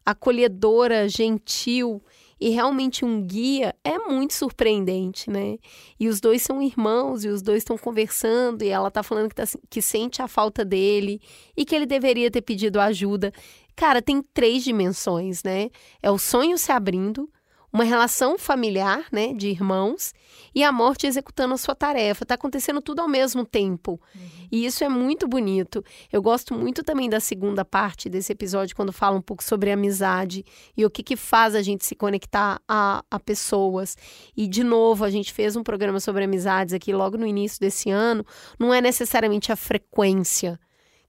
acolhedora, 0.05 1.09
gentil 1.09 2.01
e 2.39 2.49
realmente 2.49 3.03
um 3.03 3.21
guia, 3.21 3.75
é 3.83 3.97
muito 3.97 4.33
surpreendente, 4.33 5.29
né? 5.29 5.57
E 5.99 6.07
os 6.07 6.21
dois 6.21 6.43
são 6.43 6.61
irmãos 6.61 7.25
e 7.25 7.29
os 7.29 7.41
dois 7.41 7.59
estão 7.59 7.77
conversando 7.77 8.63
e 8.63 8.69
ela 8.69 8.91
tá 8.91 9.01
falando 9.01 9.29
que, 9.29 9.35
tá, 9.35 9.43
que 9.69 9.81
sente 9.81 10.21
a 10.21 10.27
falta 10.27 10.63
dele 10.63 11.19
e 11.55 11.65
que 11.65 11.75
ele 11.75 11.87
deveria 11.87 12.29
ter 12.29 12.41
pedido 12.41 12.79
ajuda. 12.79 13.33
Cara, 13.75 14.01
tem 14.01 14.21
três 14.21 14.63
dimensões, 14.63 15.43
né? 15.43 15.69
É 16.01 16.11
o 16.11 16.17
sonho 16.17 16.57
se 16.57 16.71
abrindo, 16.71 17.29
uma 17.71 17.83
relação 17.83 18.37
familiar, 18.37 19.05
né, 19.11 19.33
de 19.33 19.49
irmãos, 19.49 20.13
e 20.55 20.63
a 20.63 20.71
morte 20.71 21.05
executando 21.05 21.53
a 21.53 21.57
sua 21.57 21.75
tarefa. 21.75 22.23
Está 22.23 22.35
acontecendo 22.35 22.81
tudo 22.81 23.01
ao 23.01 23.07
mesmo 23.07 23.45
tempo. 23.45 23.99
Uhum. 24.15 24.21
E 24.51 24.65
isso 24.65 24.83
é 24.83 24.89
muito 24.89 25.27
bonito. 25.27 25.83
Eu 26.11 26.21
gosto 26.21 26.53
muito 26.53 26.83
também 26.83 27.09
da 27.09 27.19
segunda 27.19 27.65
parte 27.65 28.09
desse 28.09 28.31
episódio, 28.31 28.75
quando 28.75 28.93
fala 28.93 29.17
um 29.17 29.21
pouco 29.21 29.43
sobre 29.43 29.71
amizade 29.71 30.45
e 30.75 30.85
o 30.85 30.89
que, 30.89 31.03
que 31.03 31.15
faz 31.15 31.53
a 31.55 31.61
gente 31.61 31.85
se 31.85 31.95
conectar 31.95 32.61
a, 32.67 33.03
a 33.11 33.19
pessoas. 33.19 33.97
E, 34.35 34.47
de 34.47 34.63
novo, 34.63 35.03
a 35.03 35.09
gente 35.09 35.33
fez 35.33 35.55
um 35.55 35.63
programa 35.63 35.99
sobre 35.99 36.23
amizades 36.23 36.73
aqui 36.73 36.93
logo 36.93 37.17
no 37.17 37.27
início 37.27 37.59
desse 37.59 37.89
ano. 37.89 38.25
Não 38.57 38.73
é 38.73 38.81
necessariamente 38.81 39.51
a 39.51 39.55
frequência 39.55 40.59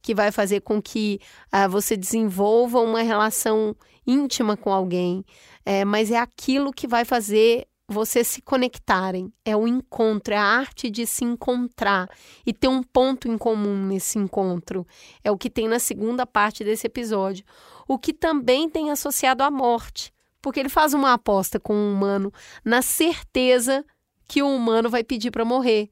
que 0.02 0.14
vai 0.14 0.30
fazer 0.32 0.60
com 0.60 0.80
que 0.80 1.20
uh, 1.52 1.68
você 1.68 1.96
desenvolva 1.96 2.80
uma 2.80 3.02
relação 3.02 3.74
íntima 4.06 4.56
com 4.56 4.72
alguém, 4.72 5.24
é, 5.64 5.84
mas 5.84 6.10
é 6.10 6.16
aquilo 6.16 6.72
que 6.72 6.86
vai 6.86 7.04
fazer 7.04 7.66
vocês 7.88 8.28
se 8.28 8.42
conectarem. 8.42 9.32
É 9.44 9.56
o 9.56 9.66
encontro, 9.66 10.34
é 10.34 10.36
a 10.36 10.42
arte 10.42 10.90
de 10.90 11.06
se 11.06 11.24
encontrar 11.24 12.08
e 12.46 12.52
ter 12.52 12.68
um 12.68 12.82
ponto 12.82 13.26
em 13.26 13.38
comum 13.38 13.86
nesse 13.86 14.18
encontro. 14.18 14.86
É 15.24 15.30
o 15.30 15.38
que 15.38 15.48
tem 15.48 15.66
na 15.66 15.78
segunda 15.78 16.26
parte 16.26 16.62
desse 16.62 16.86
episódio. 16.86 17.44
O 17.86 17.98
que 17.98 18.12
também 18.12 18.68
tem 18.68 18.90
associado 18.90 19.42
à 19.42 19.50
morte, 19.50 20.12
porque 20.42 20.60
ele 20.60 20.68
faz 20.68 20.92
uma 20.92 21.14
aposta 21.14 21.58
com 21.58 21.72
o 21.72 21.92
humano 21.92 22.30
na 22.62 22.82
certeza 22.82 23.84
que 24.28 24.42
o 24.42 24.54
humano 24.54 24.90
vai 24.90 25.02
pedir 25.02 25.30
para 25.30 25.44
morrer. 25.44 25.90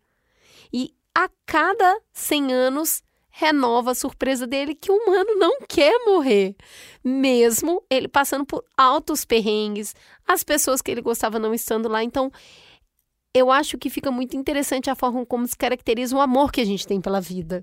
E 0.71 0.95
a 1.15 1.31
cada 1.47 1.99
100 2.13 2.53
anos 2.53 3.03
renova 3.39 3.91
a 3.91 3.95
surpresa 3.95 4.47
dele 4.47 4.75
que 4.75 4.91
o 4.91 4.95
humano 4.95 5.35
não 5.37 5.59
quer 5.69 6.07
morrer, 6.07 6.57
mesmo 7.05 7.83
ele 7.91 8.09
passando 8.09 8.47
por 8.47 8.65
altos 8.75 9.27
perrengues, 9.27 9.95
as 10.27 10.43
pessoas 10.43 10.81
que 10.81 10.91
ele 10.91 11.03
gostava 11.03 11.39
não 11.39 11.53
estando 11.53 11.87
lá. 11.87 12.03
Então, 12.03 12.33
eu 13.35 13.51
acho 13.51 13.77
que 13.77 13.91
fica 13.91 14.11
muito 14.11 14.37
interessante 14.39 14.89
a 14.89 14.95
forma 14.95 15.27
como 15.27 15.47
se 15.47 15.55
caracteriza 15.55 16.17
o 16.17 16.21
amor 16.21 16.51
que 16.51 16.63
a 16.63 16.65
gente 16.65 16.87
tem 16.87 16.99
pela 16.99 17.21
vida. 17.21 17.63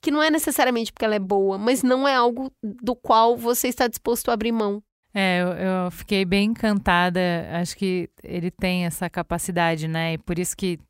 Que 0.00 0.10
não 0.10 0.20
é 0.20 0.30
necessariamente 0.30 0.92
porque 0.92 1.04
ela 1.04 1.14
é 1.14 1.20
boa, 1.20 1.56
mas 1.56 1.84
não 1.84 2.06
é 2.08 2.14
algo 2.16 2.50
do 2.60 2.96
qual 2.96 3.36
você 3.36 3.68
está 3.68 3.86
disposto 3.86 4.30
a 4.30 4.34
abrir 4.34 4.50
mão. 4.50 4.82
É, 5.14 5.42
eu, 5.42 5.48
eu 5.48 5.90
fiquei 5.92 6.24
bem 6.24 6.50
encantada. 6.50 7.20
Acho 7.52 7.76
que 7.76 8.10
ele 8.22 8.50
tem 8.50 8.84
essa 8.84 9.08
capacidade, 9.08 9.86
né? 9.86 10.14
E 10.14 10.18
por 10.18 10.40
isso 10.40 10.56
que 10.56 10.80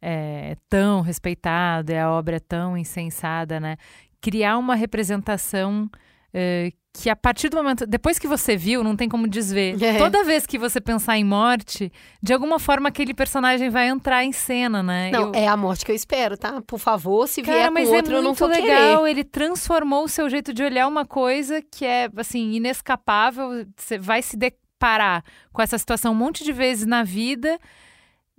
é, 0.00 0.56
tão 0.68 1.00
respeitado, 1.00 1.92
é 1.92 2.00
a 2.00 2.10
obra 2.10 2.36
é 2.36 2.40
tão 2.40 2.76
insensada, 2.76 3.58
né? 3.58 3.76
Criar 4.20 4.58
uma 4.58 4.74
representação 4.74 5.90
é, 6.32 6.72
que 6.92 7.08
a 7.08 7.16
partir 7.16 7.48
do 7.48 7.56
momento. 7.56 7.86
Depois 7.86 8.18
que 8.18 8.26
você 8.26 8.56
viu, 8.56 8.82
não 8.82 8.96
tem 8.96 9.08
como 9.08 9.28
desver. 9.28 9.80
É. 9.82 9.98
Toda 9.98 10.24
vez 10.24 10.46
que 10.46 10.58
você 10.58 10.80
pensar 10.80 11.16
em 11.16 11.24
morte, 11.24 11.92
de 12.22 12.32
alguma 12.32 12.58
forma 12.58 12.88
aquele 12.88 13.14
personagem 13.14 13.70
vai 13.70 13.88
entrar 13.88 14.24
em 14.24 14.32
cena, 14.32 14.82
né? 14.82 15.10
Não, 15.10 15.28
eu... 15.28 15.34
é 15.34 15.46
a 15.46 15.56
morte 15.56 15.84
que 15.84 15.92
eu 15.92 15.96
espero, 15.96 16.36
tá? 16.36 16.60
Por 16.62 16.78
favor, 16.78 17.28
se 17.28 17.42
Cara, 17.42 17.70
vier 17.70 17.72
com 17.72 17.78
é 17.78 17.96
outro, 17.96 18.14
é 18.14 18.18
eu 18.18 18.22
não 18.22 18.34
vou 18.34 18.48
legal. 18.48 19.02
Querer. 19.02 19.10
Ele 19.10 19.24
transformou 19.24 20.04
o 20.04 20.08
seu 20.08 20.28
jeito 20.28 20.52
de 20.52 20.62
olhar 20.62 20.88
uma 20.88 21.04
coisa 21.04 21.62
que 21.62 21.84
é, 21.84 22.08
assim, 22.16 22.52
inescapável. 22.52 23.64
Você 23.76 23.98
vai 23.98 24.20
se 24.20 24.36
deparar 24.36 25.22
com 25.52 25.62
essa 25.62 25.78
situação 25.78 26.12
um 26.12 26.16
monte 26.16 26.42
de 26.42 26.52
vezes 26.52 26.84
na 26.84 27.04
vida. 27.04 27.58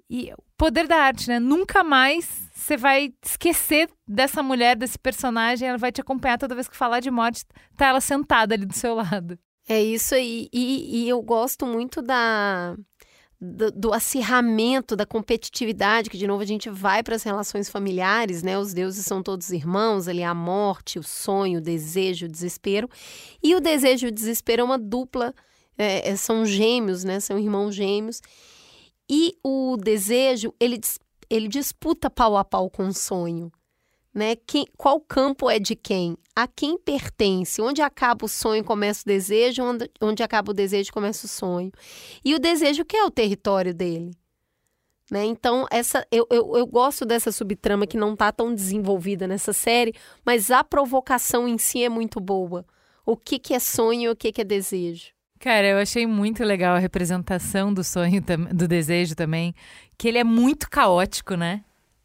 E 0.10 0.34
poder 0.58 0.88
da 0.88 0.98
arte, 0.98 1.28
né? 1.28 1.40
Nunca 1.40 1.84
mais 1.84 2.50
você 2.54 2.76
vai 2.76 3.14
esquecer 3.24 3.90
dessa 4.08 4.42
mulher, 4.42 4.76
desse 4.76 4.98
personagem, 4.98 5.68
ela 5.68 5.78
vai 5.78 5.92
te 5.92 6.02
acompanhar 6.02 6.38
toda 6.38 6.56
vez 6.56 6.68
que 6.68 6.76
falar 6.76 7.00
de 7.00 7.12
morte, 7.12 7.46
tá 7.78 7.88
ela 7.88 8.02
sentada 8.02 8.56
ali 8.56 8.66
do 8.66 8.74
seu 8.74 8.96
lado. 8.96 9.38
É 9.68 9.82
isso 9.82 10.16
aí. 10.16 10.50
E, 10.52 11.04
e 11.04 11.10
eu 11.10 11.22
gosto 11.22 11.66
muito 11.66 12.02
da. 12.02 12.76
Do, 13.42 13.72
do, 13.72 13.94
acirramento, 13.94 14.98
da 14.98 15.06
competitividade, 15.06 16.10
que 16.10 16.18
de 16.18 16.28
novo 16.28 16.44
a 16.44 16.46
gente 16.46 16.70
vai 16.70 17.02
para 17.02 17.16
as 17.16 17.24
relações 17.24 17.70
familiares, 17.70 18.44
né? 18.44 18.58
Os 18.58 18.74
deuses 18.74 19.06
são 19.06 19.24
todos 19.24 19.50
irmãos, 19.52 20.10
ali 20.10 20.22
a 20.22 20.34
morte, 20.34 21.00
o 21.00 21.04
sonho, 21.04 21.60
o 21.60 21.62
desejo, 21.62 22.26
o 22.26 22.30
desespero. 22.30 22.90
E 23.42 23.56
o 23.56 23.62
desejo 23.62 24.08
e 24.08 24.10
o 24.10 24.12
desespero 24.12 24.64
é 24.64 24.66
uma 24.66 24.78
dupla, 24.78 25.34
é, 25.78 26.10
é 26.10 26.16
são 26.18 26.46
gêmeos, 26.46 27.06
né? 27.06 27.22
São 27.22 27.40
irmãos 27.40 27.74
gêmeos. 27.74 28.22
E 29.10 29.38
o 29.44 29.76
desejo, 29.76 30.54
ele, 30.60 30.80
ele 31.30 31.48
disputa 31.48 32.10
pau 32.10 32.38
a 32.38 32.46
pau 32.46 32.70
com 32.70 32.88
o 32.88 32.94
sonho. 32.94 33.52
Né? 34.14 34.36
Quem, 34.36 34.66
qual 34.78 35.00
campo 35.00 35.50
é 35.50 35.60
de 35.60 35.76
quem? 35.76 36.18
A 36.36 36.48
quem 36.48 36.78
pertence? 36.78 37.62
Onde 37.62 37.82
acaba 37.82 38.26
o 38.26 38.30
sonho 38.30 38.64
começa 38.64 39.02
o 39.02 39.06
desejo? 39.06 39.64
Onde, 39.64 39.90
onde 40.02 40.24
acaba 40.24 40.52
o 40.52 40.54
desejo 40.54 40.92
começa 40.92 41.26
o 41.26 41.30
sonho? 41.30 41.72
E 42.24 42.36
o 42.36 42.40
desejo 42.40 42.86
que 42.86 42.98
é 42.98 43.04
o 43.04 43.12
território 43.12 43.74
dele? 43.74 44.12
Né? 45.12 45.26
Então, 45.26 45.66
essa, 45.72 46.06
eu, 46.12 46.28
eu, 46.30 46.56
eu 46.56 46.68
gosto 46.68 47.06
dessa 47.06 47.32
subtrama 47.32 47.88
que 47.88 47.98
não 47.98 48.14
está 48.14 48.32
tão 48.32 48.54
desenvolvida 48.54 49.28
nessa 49.28 49.54
série, 49.54 49.94
mas 50.24 50.52
a 50.52 50.64
provocação 50.64 51.48
em 51.48 51.58
si 51.58 51.84
é 51.84 51.90
muito 51.90 52.20
boa. 52.20 52.66
O 53.06 53.18
que, 53.18 53.40
que 53.40 53.54
é 53.56 53.60
sonho 53.60 54.02
e 54.04 54.10
o 54.10 54.16
que, 54.16 54.32
que 54.32 54.42
é 54.42 54.44
desejo? 54.44 55.12
Cara, 55.40 55.68
eu 55.68 55.78
achei 55.78 56.06
muito 56.06 56.44
legal 56.44 56.76
a 56.76 56.80
representação 56.80 57.74
do 57.74 57.84
sonho, 57.84 58.22
do 58.54 58.68
desejo 58.68 59.16
também, 59.16 59.56
que 59.98 60.08
ele 60.08 60.18
é 60.18 60.24
muito 60.24 60.70
caótico, 60.70 61.36
né? 61.36 61.62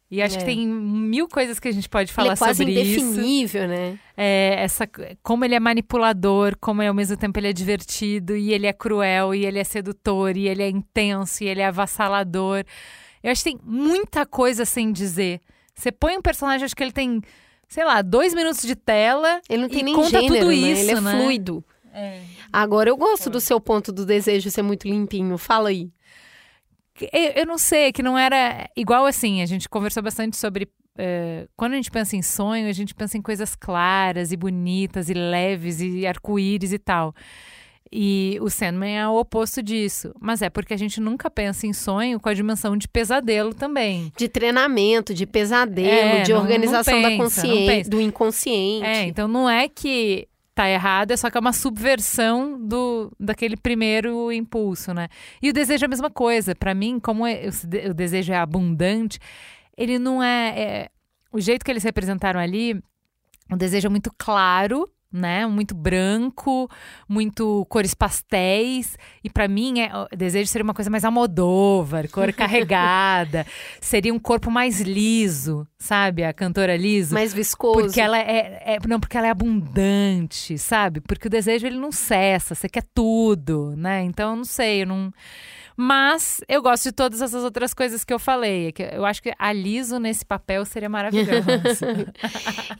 E 0.09 0.21
acho 0.21 0.37
é. 0.37 0.39
que 0.39 0.45
tem 0.45 0.65
mil 0.67 1.27
coisas 1.27 1.59
que 1.59 1.67
a 1.67 1.71
gente 1.71 1.89
pode 1.89 2.13
falar 2.13 2.27
ele 2.27 2.33
é 2.35 2.37
quase 2.37 2.57
sobre 2.59 2.71
indefinível, 2.71 3.63
isso. 3.63 3.73
né? 3.73 3.99
É, 4.15 4.55
essa, 4.59 4.87
como 5.21 5.43
ele 5.43 5.55
é 5.55 5.59
manipulador, 5.59 6.55
como 6.61 6.81
ao 6.81 6.93
mesmo 6.93 7.17
tempo 7.17 7.37
ele 7.39 7.49
é 7.49 7.53
divertido, 7.53 8.35
e 8.35 8.53
ele 8.53 8.67
é 8.67 8.71
cruel, 8.71 9.33
e 9.35 9.45
ele 9.45 9.59
é 9.59 9.63
sedutor, 9.63 10.37
e 10.37 10.47
ele 10.47 10.63
é 10.63 10.69
intenso, 10.69 11.43
e 11.43 11.47
ele 11.47 11.59
é 11.59 11.65
avassalador. 11.65 12.63
Eu 13.21 13.31
acho 13.31 13.43
que 13.43 13.49
tem 13.49 13.59
muita 13.65 14.25
coisa 14.25 14.63
sem 14.63 14.91
dizer. 14.91 15.41
Você 15.73 15.91
põe 15.91 16.15
um 16.15 16.21
personagem, 16.21 16.63
acho 16.63 16.75
que 16.75 16.83
ele 16.83 16.93
tem, 16.93 17.21
sei 17.67 17.83
lá, 17.83 18.01
dois 18.01 18.33
minutos 18.33 18.61
de 18.61 18.75
tela. 18.75 19.41
Ele 19.49 19.63
não 19.63 19.69
tem 19.69 19.79
e 19.79 19.83
nem 19.83 19.95
conta 19.95 20.21
gênero, 20.21 20.35
tudo 20.35 20.47
né? 20.47 20.55
isso, 20.55 20.81
Ele 20.83 20.91
é 20.91 21.01
né? 21.01 21.11
fluido. 21.11 21.65
Agora, 22.51 22.89
eu 22.89 22.97
gosto 22.97 23.29
do 23.29 23.39
seu 23.39 23.59
ponto 23.59 23.91
do 23.91 24.05
desejo 24.05 24.49
ser 24.51 24.61
muito 24.61 24.87
limpinho. 24.87 25.37
Fala 25.37 25.69
aí. 25.69 25.89
Eu, 27.11 27.31
eu 27.41 27.45
não 27.45 27.57
sei, 27.57 27.91
que 27.91 28.01
não 28.01 28.17
era 28.17 28.69
igual 28.75 29.05
assim. 29.05 29.41
A 29.41 29.45
gente 29.45 29.67
conversou 29.67 30.01
bastante 30.01 30.37
sobre. 30.37 30.69
eh, 30.97 31.47
quando 31.57 31.73
a 31.73 31.75
gente 31.75 31.91
pensa 31.91 32.15
em 32.15 32.21
sonho, 32.21 32.69
a 32.69 32.71
gente 32.71 32.95
pensa 32.95 33.17
em 33.17 33.21
coisas 33.21 33.53
claras 33.55 34.31
e 34.31 34.37
bonitas 34.37 35.09
e 35.09 35.13
leves 35.13 35.81
e 35.81 36.07
arco-íris 36.07 36.71
e 36.71 36.79
tal. 36.79 37.13
E 37.91 38.37
o 38.41 38.49
Sandman 38.49 38.97
é 38.97 39.07
o 39.07 39.15
oposto 39.17 39.61
disso. 39.61 40.13
Mas 40.19 40.41
é 40.41 40.49
porque 40.49 40.73
a 40.73 40.77
gente 40.77 40.99
nunca 41.01 41.29
pensa 41.29 41.67
em 41.67 41.73
sonho 41.73 42.19
com 42.19 42.29
a 42.29 42.33
dimensão 42.33 42.75
de 42.77 42.87
pesadelo 42.87 43.53
também. 43.53 44.11
De 44.17 44.27
treinamento, 44.29 45.13
de 45.13 45.25
pesadelo, 45.25 45.87
É, 45.89 46.23
de 46.23 46.31
não- 46.31 46.37
não 46.39 46.43
organização 46.45 47.01
da 47.01 47.09
pensa, 47.09 47.17
não 47.45 47.53
consciência, 47.53 47.89
do 47.91 47.99
inconsciente. 48.01 48.85
É, 48.85 49.03
então 49.03 49.27
não 49.27 49.49
é 49.49 49.67
que 49.69 50.27
tá 50.55 50.69
errado, 50.69 51.11
é 51.11 51.17
só 51.17 51.29
que 51.29 51.37
é 51.37 51.39
uma 51.41 51.51
subversão 51.53 52.57
do 52.65 53.11
daquele 53.19 53.57
primeiro 53.57 54.31
impulso, 54.31 54.93
né? 54.93 55.09
E 55.41 55.49
o 55.49 55.53
desejo 55.53 55.83
é 55.83 55.87
a 55.87 55.89
mesma 55.89 56.09
coisa. 56.09 56.55
Pra 56.55 56.73
mim, 56.73 56.97
como 56.99 57.27
é- 57.27 57.49
o 57.89 57.93
desejo 57.93 58.31
é 58.31 58.37
abundante, 58.37 59.19
ele 59.77 59.99
não 59.99 60.23
é, 60.23 60.59
é- 60.59 60.89
o 61.31 61.41
jeito 61.41 61.65
que 61.65 61.69
eles 61.69 61.83
representaram 61.83 62.39
ali, 62.39 62.81
o 63.51 63.57
desejo 63.57 63.87
é 63.87 63.89
muito 63.89 64.09
claro, 64.17 64.89
né? 65.15 65.45
Muito 65.47 65.73
branco, 65.73 66.69
muito 67.07 67.65
cores 67.69 67.93
pastéis. 67.93 68.97
E 69.23 69.29
pra 69.29 69.47
mim, 69.47 69.79
é, 69.79 69.89
desejo 70.15 70.47
seria 70.49 70.63
uma 70.63 70.73
coisa 70.73 70.89
mais 70.89 71.03
almodóvar, 71.05 72.09
cor 72.09 72.31
carregada. 72.33 73.45
seria 73.81 74.13
um 74.13 74.19
corpo 74.19 74.51
mais 74.51 74.81
liso, 74.81 75.67
sabe? 75.79 76.23
A 76.23 76.33
cantora 76.33 76.75
liso. 76.77 77.13
Mais 77.13 77.33
viscoso. 77.33 77.79
Porque 77.85 78.01
ela 78.01 78.19
é, 78.19 78.61
é- 78.75 78.77
Não, 78.87 78.99
porque 78.99 79.17
ela 79.17 79.27
é 79.27 79.31
abundante, 79.31 80.57
sabe? 80.57 81.01
Porque 81.01 81.27
o 81.27 81.31
desejo 81.31 81.65
ele 81.65 81.77
não 81.77 81.91
cessa, 81.91 82.53
você 82.55 82.67
quer 82.69 82.83
tudo, 82.93 83.73
né? 83.77 84.03
Então, 84.03 84.31
eu 84.31 84.35
não 84.37 84.43
sei, 84.45 84.83
eu 84.83 84.87
não. 84.87 85.11
Mas 85.77 86.41
eu 86.47 86.61
gosto 86.61 86.85
de 86.85 86.91
todas 86.93 87.21
essas 87.21 87.43
outras 87.43 87.73
coisas 87.73 88.03
que 88.03 88.13
eu 88.13 88.19
falei. 88.19 88.71
que 88.71 88.83
Eu 88.83 89.05
acho 89.05 89.21
que 89.21 89.33
a 89.37 89.51
Liso 89.51 89.99
nesse 89.99 90.25
papel 90.25 90.65
seria 90.65 90.89
maravilhosa. 90.89 92.13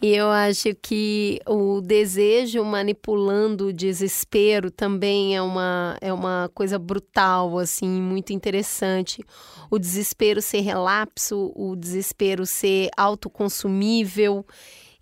E 0.02 0.14
eu 0.14 0.30
acho 0.30 0.76
que 0.82 1.40
o 1.48 1.82
desejo 1.82 2.64
manipulando 2.64 3.68
o 3.68 3.74
desespero 3.74 4.70
também 4.70 5.36
é 5.36 5.42
uma, 5.42 5.98
é 6.00 6.14
uma 6.14 6.50
coisa 6.54 6.78
brutal, 6.78 7.58
assim, 7.58 7.90
muito 7.90 8.32
interessante. 8.32 9.24
O 9.70 9.80
desespero 9.80 10.42
ser 10.42 10.62
relapso, 10.62 11.52
o 11.56 11.76
desespero 11.76 12.46
ser 12.46 12.90
autoconsumível. 12.96 14.46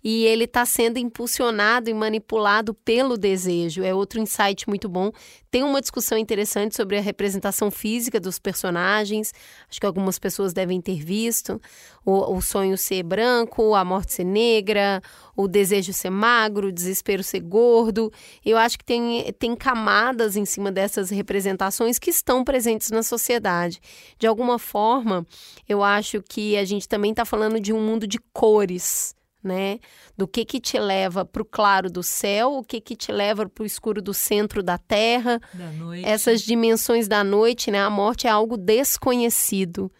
E 0.06 0.26
ele 0.26 0.44
está 0.44 0.66
sendo 0.66 0.98
impulsionado 0.98 1.88
e 1.88 1.94
manipulado 1.94 2.74
pelo 2.74 3.16
desejo. 3.16 3.82
É 3.82 3.94
outro 3.94 4.20
insight 4.20 4.68
muito 4.68 4.86
bom. 4.86 5.10
Tem 5.50 5.62
uma 5.62 5.80
discussão 5.80 6.18
interessante 6.18 6.76
sobre 6.76 6.98
a 6.98 7.00
representação 7.00 7.70
física 7.70 8.20
dos 8.20 8.38
personagens. 8.38 9.32
Acho 9.66 9.80
que 9.80 9.86
algumas 9.86 10.18
pessoas 10.18 10.52
devem 10.52 10.78
ter 10.78 11.02
visto. 11.02 11.58
O, 12.04 12.36
o 12.36 12.42
sonho 12.42 12.76
ser 12.76 13.02
branco, 13.02 13.74
a 13.74 13.82
morte 13.82 14.12
ser 14.12 14.24
negra, 14.24 15.00
o 15.34 15.48
desejo 15.48 15.94
ser 15.94 16.10
magro, 16.10 16.68
o 16.68 16.72
desespero 16.72 17.22
ser 17.22 17.40
gordo. 17.40 18.12
Eu 18.44 18.58
acho 18.58 18.76
que 18.76 18.84
tem, 18.84 19.32
tem 19.38 19.56
camadas 19.56 20.36
em 20.36 20.44
cima 20.44 20.70
dessas 20.70 21.08
representações 21.08 21.98
que 21.98 22.10
estão 22.10 22.44
presentes 22.44 22.90
na 22.90 23.02
sociedade. 23.02 23.80
De 24.18 24.26
alguma 24.26 24.58
forma, 24.58 25.26
eu 25.66 25.82
acho 25.82 26.20
que 26.20 26.58
a 26.58 26.64
gente 26.66 26.86
também 26.86 27.12
está 27.12 27.24
falando 27.24 27.58
de 27.58 27.72
um 27.72 27.80
mundo 27.80 28.06
de 28.06 28.18
cores 28.34 29.14
né? 29.44 29.78
Do 30.16 30.26
que 30.26 30.44
que 30.44 30.58
te 30.58 30.78
leva 30.78 31.24
para 31.24 31.42
o 31.42 31.44
claro 31.44 31.90
do 31.90 32.02
céu, 32.02 32.54
o 32.54 32.64
que 32.64 32.80
que 32.80 32.96
te 32.96 33.12
leva 33.12 33.48
para 33.48 33.62
o 33.62 33.66
escuro 33.66 34.00
do 34.00 34.14
centro 34.14 34.62
da 34.62 34.78
terra, 34.78 35.38
da 35.52 35.70
essas 36.02 36.40
dimensões 36.40 37.06
da 37.06 37.22
noite, 37.22 37.70
né? 37.70 37.80
A 37.80 37.90
morte 37.90 38.26
é 38.26 38.30
algo 38.30 38.56
desconhecido, 38.56 39.92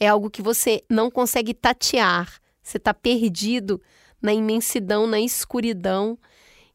é 0.00 0.08
algo 0.08 0.30
que 0.30 0.42
você 0.42 0.82
não 0.90 1.10
consegue 1.10 1.52
tatear, 1.52 2.40
você 2.62 2.78
está 2.78 2.94
perdido 2.94 3.80
na 4.20 4.32
imensidão, 4.32 5.06
na 5.06 5.20
escuridão. 5.20 6.18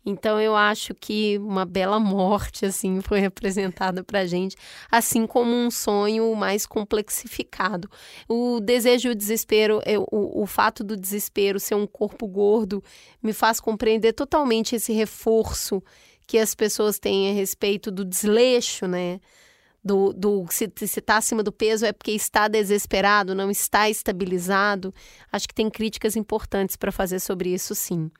Então 0.05 0.41
eu 0.41 0.55
acho 0.55 0.95
que 0.95 1.37
uma 1.39 1.63
bela 1.65 1.99
morte 1.99 2.65
assim 2.65 3.01
foi 3.01 3.19
representada 3.19 4.03
para 4.03 4.25
gente, 4.25 4.55
assim 4.89 5.27
como 5.27 5.51
um 5.53 5.69
sonho 5.69 6.35
mais 6.35 6.65
complexificado. 6.65 7.89
O 8.27 8.59
desejo 8.59 9.09
e 9.09 9.11
o 9.11 9.15
desespero, 9.15 9.81
eu- 9.85 10.07
o, 10.11 10.41
o 10.41 10.45
fato 10.47 10.83
do 10.83 10.97
desespero 10.97 11.59
ser 11.59 11.75
um 11.75 11.85
corpo 11.85 12.27
gordo, 12.27 12.83
me 13.21 13.33
faz 13.33 13.59
compreender 13.59 14.13
totalmente 14.13 14.75
esse 14.75 14.91
reforço 14.93 15.83
que 16.25 16.37
as 16.37 16.55
pessoas 16.55 16.97
têm 16.97 17.29
a 17.29 17.33
respeito 17.33 17.91
do 17.91 18.03
desleixo, 18.05 18.87
né? 18.87 19.19
Do, 19.83 20.13
do 20.13 20.45
se 20.51 20.69
está 20.79 21.17
acima 21.17 21.41
do 21.41 21.51
peso 21.51 21.87
é 21.87 21.91
porque 21.91 22.11
está 22.11 22.47
desesperado, 22.47 23.33
não 23.33 23.49
está 23.49 23.89
estabilizado. 23.89 24.93
Acho 25.31 25.47
que 25.47 25.55
tem 25.55 25.71
críticas 25.71 26.15
importantes 26.15 26.75
para 26.75 26.91
fazer 26.91 27.19
sobre 27.19 27.51
isso, 27.51 27.73
sim. 27.73 28.11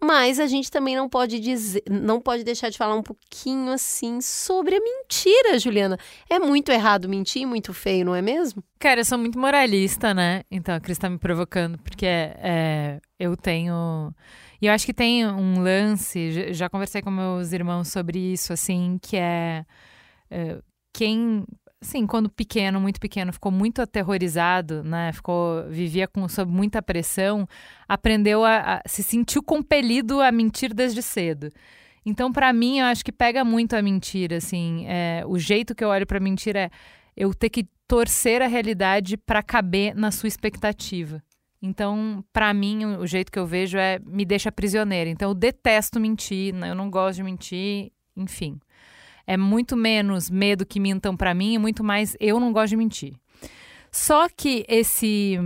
Mas 0.00 0.38
a 0.38 0.46
gente 0.46 0.70
também 0.70 0.94
não 0.94 1.08
pode 1.08 1.40
dizer, 1.40 1.82
não 1.90 2.20
pode 2.20 2.44
deixar 2.44 2.68
de 2.70 2.78
falar 2.78 2.94
um 2.94 3.02
pouquinho 3.02 3.72
assim 3.72 4.20
sobre 4.20 4.76
a 4.76 4.80
mentira, 4.80 5.58
Juliana. 5.58 5.98
É 6.28 6.38
muito 6.38 6.70
errado 6.70 7.08
mentir, 7.08 7.44
muito 7.44 7.74
feio, 7.74 8.04
não 8.04 8.14
é 8.14 8.22
mesmo? 8.22 8.62
Cara, 8.78 9.00
eu 9.00 9.04
sou 9.04 9.18
muito 9.18 9.36
moralista, 9.36 10.14
né? 10.14 10.44
Então 10.48 10.76
a 10.76 10.80
Cris 10.80 10.96
tá 10.96 11.10
me 11.10 11.18
provocando, 11.18 11.76
porque 11.78 12.06
é, 12.06 13.00
eu 13.18 13.36
tenho. 13.36 14.14
E 14.62 14.66
eu 14.66 14.72
acho 14.72 14.86
que 14.86 14.94
tem 14.94 15.26
um 15.26 15.60
lance, 15.60 16.30
já- 16.30 16.52
já 16.52 16.68
conversei 16.70 17.02
com 17.02 17.10
meus 17.10 17.52
irmãos 17.52 17.88
sobre 17.88 18.16
isso, 18.32 18.52
assim, 18.52 18.96
que 19.02 19.16
é. 19.16 19.64
Quem. 20.92 21.44
Assim, 21.82 22.06
quando 22.06 22.28
pequeno, 22.28 22.78
muito 22.78 23.00
pequeno, 23.00 23.32
ficou 23.32 23.50
muito 23.50 23.80
aterrorizado, 23.80 24.84
né? 24.84 25.12
Ficou, 25.14 25.64
vivia 25.70 26.06
com, 26.06 26.28
sob 26.28 26.52
muita 26.52 26.82
pressão, 26.82 27.48
aprendeu 27.88 28.44
a, 28.44 28.76
a- 28.76 28.82
se 28.86 29.02
sentiu 29.02 29.42
compelido 29.42 30.20
a 30.20 30.30
mentir 30.30 30.74
desde 30.74 31.00
cedo. 31.02 31.48
Então, 32.04 32.30
pra 32.32 32.52
mim, 32.52 32.80
eu 32.80 32.86
acho 32.86 33.02
que 33.04 33.12
pega 33.12 33.44
muito 33.44 33.74
a 33.74 33.82
mentira, 33.82 34.36
assim. 34.36 34.84
é, 34.86 35.22
o 35.26 35.38
jeito 35.38 35.74
que 35.74 35.82
eu 35.84 35.88
olho 35.88 36.06
pra 36.06 36.20
mentira 36.20 36.60
é 36.60 36.70
eu 37.16 37.32
ter 37.34 37.48
que 37.50 37.66
torcer 37.88 38.42
a 38.42 38.46
realidade 38.46 39.16
para 39.16 39.42
caber 39.42 39.94
na 39.94 40.10
sua 40.10 40.28
expectativa. 40.28 41.22
Então, 41.62 42.24
pra 42.32 42.54
mim, 42.54 42.84
o 42.84 43.00
o 43.00 43.06
jeito 43.06 43.30
que 43.32 43.38
eu 43.38 43.46
vejo 43.46 43.76
é 43.78 43.98
me 44.04 44.24
deixa 44.24 44.50
prisioneira. 44.52 45.10
Então, 45.10 45.30
eu 45.30 45.34
detesto 45.34 45.98
mentir, 46.00 46.54
né? 46.54 46.70
eu 46.70 46.74
não 46.74 46.90
gosto 46.90 47.16
de 47.16 47.22
mentir, 47.22 47.92
enfim. 48.16 48.58
É 49.30 49.36
muito 49.36 49.76
menos 49.76 50.28
medo 50.28 50.66
que 50.66 50.80
mintam 50.80 51.16
pra 51.16 51.32
mim 51.32 51.54
e 51.54 51.58
muito 51.58 51.84
mais 51.84 52.16
eu 52.18 52.40
não 52.40 52.52
gosto 52.52 52.70
de 52.70 52.76
mentir. 52.76 53.14
Só 53.88 54.28
que 54.28 54.64
esse 54.68 55.38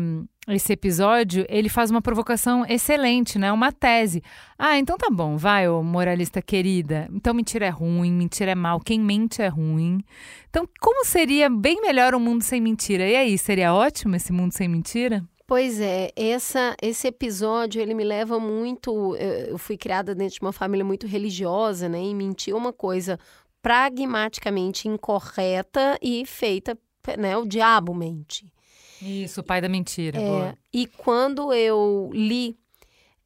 esse 0.49 0.73
episódio, 0.73 1.45
ele 1.51 1.69
faz 1.69 1.91
uma 1.91 2.01
provocação 2.01 2.65
excelente, 2.67 3.39
né? 3.39 3.53
Uma 3.53 3.71
tese. 3.73 4.23
Ah, 4.59 4.79
então 4.79 4.97
tá 4.97 5.11
bom, 5.11 5.37
vai, 5.37 5.69
ô 5.69 5.83
moralista 5.83 6.41
querida. 6.41 7.07
Então 7.13 7.35
mentira 7.35 7.67
é 7.67 7.69
ruim, 7.69 8.11
mentira 8.11 8.53
é 8.53 8.55
mal, 8.55 8.81
quem 8.81 8.99
mente 8.99 9.43
é 9.43 9.49
ruim. 9.49 10.03
Então, 10.49 10.67
como 10.81 11.05
seria 11.05 11.51
bem 11.51 11.83
melhor 11.83 12.15
um 12.15 12.21
mundo 12.21 12.43
sem 12.43 12.63
mentira? 12.63 13.07
E 13.07 13.15
aí, 13.15 13.37
seria 13.37 13.75
ótimo 13.75 14.17
esse 14.17 14.33
mundo 14.33 14.53
sem 14.53 14.67
mentira? 14.67 15.23
Pois 15.47 15.79
é, 15.79 16.11
essa, 16.17 16.75
esse 16.81 17.07
episódio 17.07 17.81
ele 17.81 17.93
me 17.93 18.03
leva 18.03 18.41
muito. 18.41 19.15
Eu, 19.17 19.29
eu 19.49 19.59
fui 19.59 19.77
criada 19.77 20.15
dentro 20.15 20.37
de 20.37 20.41
uma 20.41 20.53
família 20.53 20.85
muito 20.85 21.07
religiosa, 21.07 21.87
né? 21.87 22.03
E 22.03 22.15
mentir 22.15 22.55
é 22.55 22.57
uma 22.57 22.73
coisa 22.73 23.19
pragmaticamente 23.65 24.89
incorreta 24.89 25.99
e 26.03 26.27
feita, 26.27 26.77
né? 27.19 27.35
O 27.35 27.47
diabo 27.47 27.95
mente. 27.95 28.53
Isso, 29.01 29.41
o 29.41 29.43
pai 29.43 29.63
da 29.63 29.71
mentira. 29.71 30.21
É, 30.21 30.55
e 30.71 30.87
quando 30.87 31.51
eu 31.51 32.11
li 32.13 32.59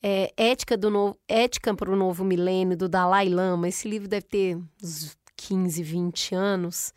é, 0.00 0.32
Ética 0.36 0.76
do 0.76 0.90
Novo, 0.90 1.18
Ética 1.26 1.74
para 1.74 1.90
o 1.90 1.96
Novo 1.96 2.24
Milênio, 2.24 2.76
do 2.76 2.88
Dalai 2.88 3.28
Lama, 3.28 3.66
esse 3.66 3.88
livro 3.88 4.06
deve 4.06 4.26
ter 4.26 4.56
uns 4.80 5.16
15, 5.36 5.82
20 5.82 6.36
anos, 6.36 6.94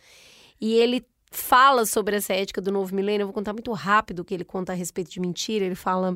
e 0.59 0.75
ele 0.75 1.03
fala 1.31 1.85
sobre 1.85 2.17
essa 2.17 2.33
ética 2.33 2.61
do 2.61 2.71
novo 2.71 2.93
milênio. 2.93 3.23
Eu 3.23 3.27
vou 3.27 3.33
contar 3.33 3.53
muito 3.53 3.71
rápido 3.71 4.19
o 4.19 4.25
que 4.25 4.33
ele 4.33 4.43
conta 4.43 4.73
a 4.73 4.75
respeito 4.75 5.09
de 5.09 5.19
mentira. 5.19 5.65
Ele 5.65 5.75
fala, 5.75 6.15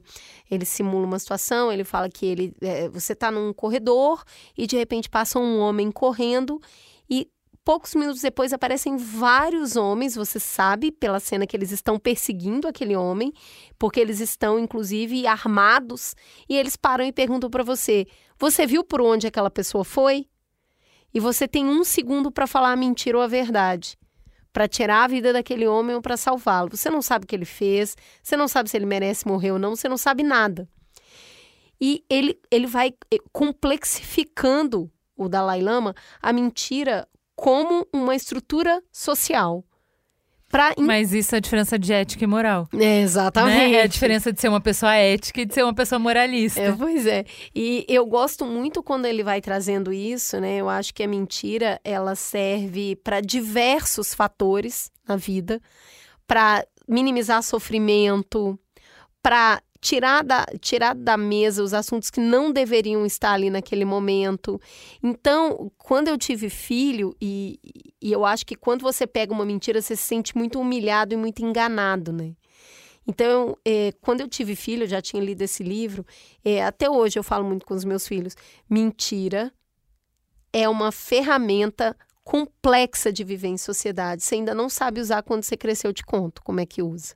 ele 0.52 0.66
simula 0.66 1.08
uma 1.08 1.18
situação, 1.18 1.72
ele 1.72 1.86
fala 1.86 2.10
que 2.10 2.26
ele, 2.26 2.54
é, 2.62 2.90
você 2.90 3.14
está 3.14 3.32
num 3.32 3.54
corredor 3.54 4.26
e 4.58 4.68
de 4.68 4.76
repente 4.76 5.10
passa 5.10 5.40
um 5.40 5.60
homem 5.60 5.90
correndo 5.90 6.62
e 7.10 7.30
poucos 7.64 7.96
minutos 7.96 8.22
depois 8.22 8.54
aparecem 8.54 8.96
vários 8.98 9.76
homens, 9.76 10.16
você 10.16 10.40
sabe 10.40 10.92
pela 10.92 11.20
cena 11.20 11.48
que 11.48 11.58
eles 11.58 11.72
estão 11.72 11.98
perseguindo 12.00 12.68
aquele 12.68 12.96
homem, 12.96 13.34
porque 13.80 14.00
eles 14.00 14.20
estão 14.20 14.60
inclusive 14.60 15.26
armados 15.26 16.16
e 16.48 16.56
eles 16.56 16.76
param 16.76 17.06
e 17.06 17.12
perguntam 17.12 17.50
para 17.50 17.64
você: 17.64 18.06
"Você 18.40 18.66
viu 18.68 18.84
por 18.84 19.02
onde 19.02 19.28
aquela 19.28 19.50
pessoa 19.50 19.84
foi?" 19.84 20.28
E 21.14 21.20
você 21.20 21.48
tem 21.48 21.66
um 21.66 21.84
segundo 21.84 22.30
para 22.32 22.46
falar 22.46 22.72
a 22.74 22.76
mentira 22.76 23.18
ou 23.18 23.24
a 23.24 23.28
verdade. 23.28 23.98
para 24.54 24.70
tirar 24.70 25.04
a 25.04 25.08
vida 25.08 25.34
daquele 25.34 25.68
homem 25.68 25.96
ou 25.98 26.02
para 26.02 26.16
salvá-lo. 26.16 26.70
Você 26.78 26.90
não 26.90 27.02
sabe 27.02 27.26
o 27.26 27.28
que 27.28 27.36
ele 27.36 27.44
fez, 27.44 27.94
você 28.24 28.38
não 28.38 28.48
sabe 28.48 28.70
se 28.70 28.78
ele 28.78 28.86
merece 28.86 29.28
morrer 29.28 29.52
ou 29.52 29.60
não, 29.60 29.76
você 29.76 29.90
não 29.90 29.98
sabe 29.98 30.24
nada. 30.24 30.66
E 31.80 32.06
ele, 32.10 32.40
ele 32.50 32.66
vai 32.66 32.94
eh, 33.12 33.18
complexificando 33.34 34.90
o 35.18 35.28
Dalai 35.30 35.62
Lama 35.62 35.94
a 36.22 36.32
mentira 36.34 37.08
como 37.36 37.88
uma 37.94 38.16
estrutura 38.16 38.82
social. 38.92 39.64
In- 40.78 40.86
Mas 40.86 41.12
isso 41.12 41.36
é 41.36 41.38
a 41.38 41.42
diferença 41.42 41.78
de 41.78 41.92
ética 41.92 42.24
e 42.24 42.28
moral. 42.28 42.70
É, 42.74 43.02
exatamente. 43.02 43.58
Né? 43.58 43.74
É 43.74 43.82
a 43.82 43.88
diferença 43.88 44.32
de 44.32 44.40
ser 44.40 44.48
uma 44.48 44.62
pessoa 44.62 44.94
ética 44.96 45.42
e 45.42 45.46
de 45.46 45.54
ser 45.54 45.64
uma 45.64 45.74
pessoa 45.74 46.00
moralista. 46.00 46.62
É, 46.62 46.72
pois 46.72 47.06
é. 47.06 47.26
E 47.54 47.86
eu 47.90 48.06
gosto 48.06 48.46
muito 48.46 48.82
quando 48.82 49.06
ele 49.06 49.22
vai 49.22 49.42
trazendo 49.42 49.92
isso, 49.92 50.40
né? 50.40 50.56
Eu 50.58 50.70
acho 50.70 50.94
que 50.94 51.04
a 51.04 51.08
mentira 51.08 51.82
ela 51.84 52.16
serve 52.16 52.96
para 52.98 53.20
diversos 53.20 54.14
fatores 54.14 54.90
na 55.06 55.18
vida, 55.18 55.60
para 56.26 56.66
minimizar 56.88 57.44
sofrimento, 57.44 58.58
para 59.22 59.62
tirar 59.86 60.24
da, 60.24 60.48
tirar 60.60 60.96
da 60.96 61.16
mesa 61.16 61.62
os 61.62 61.72
assuntos 61.72 62.10
que 62.10 62.20
não 62.20 62.52
deveriam 62.52 63.06
estar 63.06 63.34
ali 63.34 63.52
naquele 63.52 63.86
momento. 63.86 64.60
Então, 65.02 65.72
quando 65.78 66.08
eu 66.08 66.18
tive 66.18 66.50
filho, 66.50 67.16
e, 67.22 67.60
e 68.02 68.12
eu 68.12 68.26
acho 68.26 68.44
que 68.48 68.56
quando 68.56 68.82
você 68.82 69.06
pega 69.06 69.32
uma 69.32 69.46
mentira, 69.46 69.80
você 69.80 69.96
se 69.96 70.02
sente 70.02 70.36
muito 70.36 70.60
humilhado 70.60 71.14
e 71.14 71.18
muito 71.18 71.46
enganado, 71.46 72.12
né? 72.12 72.34
Então, 73.08 73.56
é, 73.64 73.92
quando 74.02 74.22
eu 74.22 74.28
tive 74.28 74.56
filho, 74.56 74.86
eu 74.86 74.88
já 74.88 75.00
tinha 75.04 75.22
lido 75.22 75.44
esse 75.44 75.62
livro, 75.62 76.04
é, 76.44 76.64
até 76.64 76.90
hoje 76.90 77.20
eu 77.20 77.24
falo 77.24 77.46
muito 77.46 77.64
com 77.64 77.76
os 77.76 77.86
meus 77.86 78.08
filhos: 78.08 78.36
mentira 78.68 79.54
é 80.52 80.68
uma 80.68 80.92
ferramenta 80.92 81.96
complexa 82.24 83.14
de 83.14 83.24
viver 83.24 83.50
em 83.50 83.58
sociedade. 83.58 84.24
Você 84.24 84.34
ainda 84.34 84.56
não 84.56 84.68
sabe 84.68 85.00
usar 85.00 85.22
quando 85.22 85.44
você 85.44 85.56
crescer, 85.56 85.86
eu 85.86 85.94
te 85.94 86.04
conto 86.04 86.42
como 86.42 86.60
é 86.60 86.66
que 86.66 86.82
usa. 86.82 87.14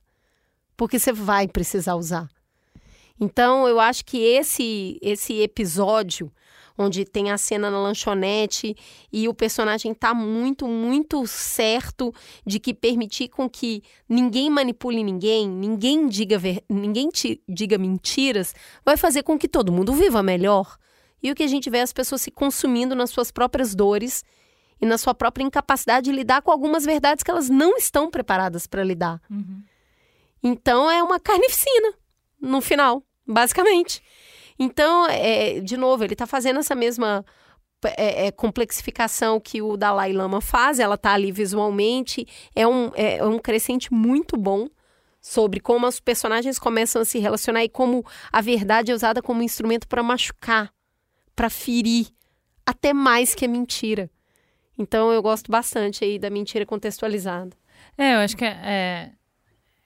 Porque 0.76 1.00
você 1.00 1.12
vai 1.12 1.48
precisar 1.48 1.96
usar. 1.96 2.30
Então, 3.18 3.66
eu 3.66 3.80
acho 3.80 4.04
que 4.04 4.18
esse, 4.18 4.98
esse 5.02 5.40
episódio, 5.40 6.30
onde 6.76 7.04
tem 7.04 7.30
a 7.30 7.38
cena 7.38 7.70
na 7.70 7.78
lanchonete 7.78 8.74
e 9.12 9.28
o 9.28 9.34
personagem 9.34 9.92
tá 9.92 10.14
muito, 10.14 10.66
muito 10.66 11.26
certo 11.26 12.12
de 12.46 12.58
que 12.58 12.72
permitir 12.72 13.28
com 13.28 13.48
que 13.48 13.82
ninguém 14.08 14.48
manipule 14.48 15.04
ninguém, 15.04 15.48
ninguém 15.48 16.08
diga, 16.08 16.38
ver, 16.38 16.64
ninguém 16.68 17.08
te 17.08 17.40
diga 17.48 17.76
mentiras, 17.76 18.54
vai 18.84 18.96
fazer 18.96 19.22
com 19.22 19.38
que 19.38 19.48
todo 19.48 19.72
mundo 19.72 19.92
viva 19.92 20.22
melhor. 20.22 20.78
E 21.22 21.30
o 21.30 21.34
que 21.34 21.42
a 21.42 21.46
gente 21.48 21.68
vê 21.68 21.78
é 21.78 21.82
as 21.82 21.92
pessoas 21.92 22.22
se 22.22 22.30
consumindo 22.30 22.94
nas 22.94 23.10
suas 23.10 23.30
próprias 23.30 23.74
dores 23.74 24.24
e 24.80 24.86
na 24.86 24.96
sua 24.96 25.14
própria 25.14 25.44
incapacidade 25.44 26.06
de 26.06 26.12
lidar 26.12 26.40
com 26.40 26.50
algumas 26.50 26.84
verdades 26.84 27.22
que 27.22 27.30
elas 27.30 27.50
não 27.50 27.76
estão 27.76 28.10
preparadas 28.10 28.66
para 28.66 28.82
lidar. 28.82 29.20
Uhum. 29.30 29.62
Então 30.42 30.90
é 30.90 31.02
uma 31.02 31.20
carnificina 31.20 31.92
no 32.40 32.60
final, 32.60 33.02
basicamente. 33.26 34.02
Então, 34.58 35.06
é, 35.08 35.60
de 35.60 35.76
novo, 35.76 36.04
ele 36.04 36.12
está 36.12 36.26
fazendo 36.26 36.60
essa 36.60 36.74
mesma 36.74 37.24
é, 37.96 38.26
é, 38.26 38.30
complexificação 38.30 39.40
que 39.40 39.62
o 39.62 39.76
Dalai 39.76 40.12
Lama 40.12 40.40
faz, 40.40 40.78
ela 40.78 40.96
está 40.96 41.12
ali 41.12 41.32
visualmente, 41.32 42.26
é 42.54 42.66
um, 42.66 42.90
é, 42.94 43.16
é 43.18 43.24
um 43.24 43.38
crescente 43.38 43.92
muito 43.92 44.36
bom 44.36 44.68
sobre 45.20 45.60
como 45.60 45.86
os 45.86 46.00
personagens 46.00 46.58
começam 46.58 47.02
a 47.02 47.04
se 47.04 47.18
relacionar 47.18 47.64
e 47.64 47.68
como 47.68 48.04
a 48.32 48.40
verdade 48.40 48.90
é 48.90 48.94
usada 48.94 49.22
como 49.22 49.42
instrumento 49.42 49.88
para 49.88 50.02
machucar, 50.02 50.72
para 51.34 51.48
ferir, 51.48 52.08
até 52.66 52.92
mais 52.92 53.34
que 53.34 53.44
a 53.44 53.48
mentira. 53.48 54.10
Então 54.78 55.12
eu 55.12 55.22
gosto 55.22 55.50
bastante 55.50 56.04
aí 56.04 56.18
da 56.18 56.30
mentira 56.30 56.64
contextualizada. 56.64 57.56
É, 57.96 58.14
eu 58.14 58.18
acho 58.18 58.36
que 58.36 58.44
é, 58.44 59.12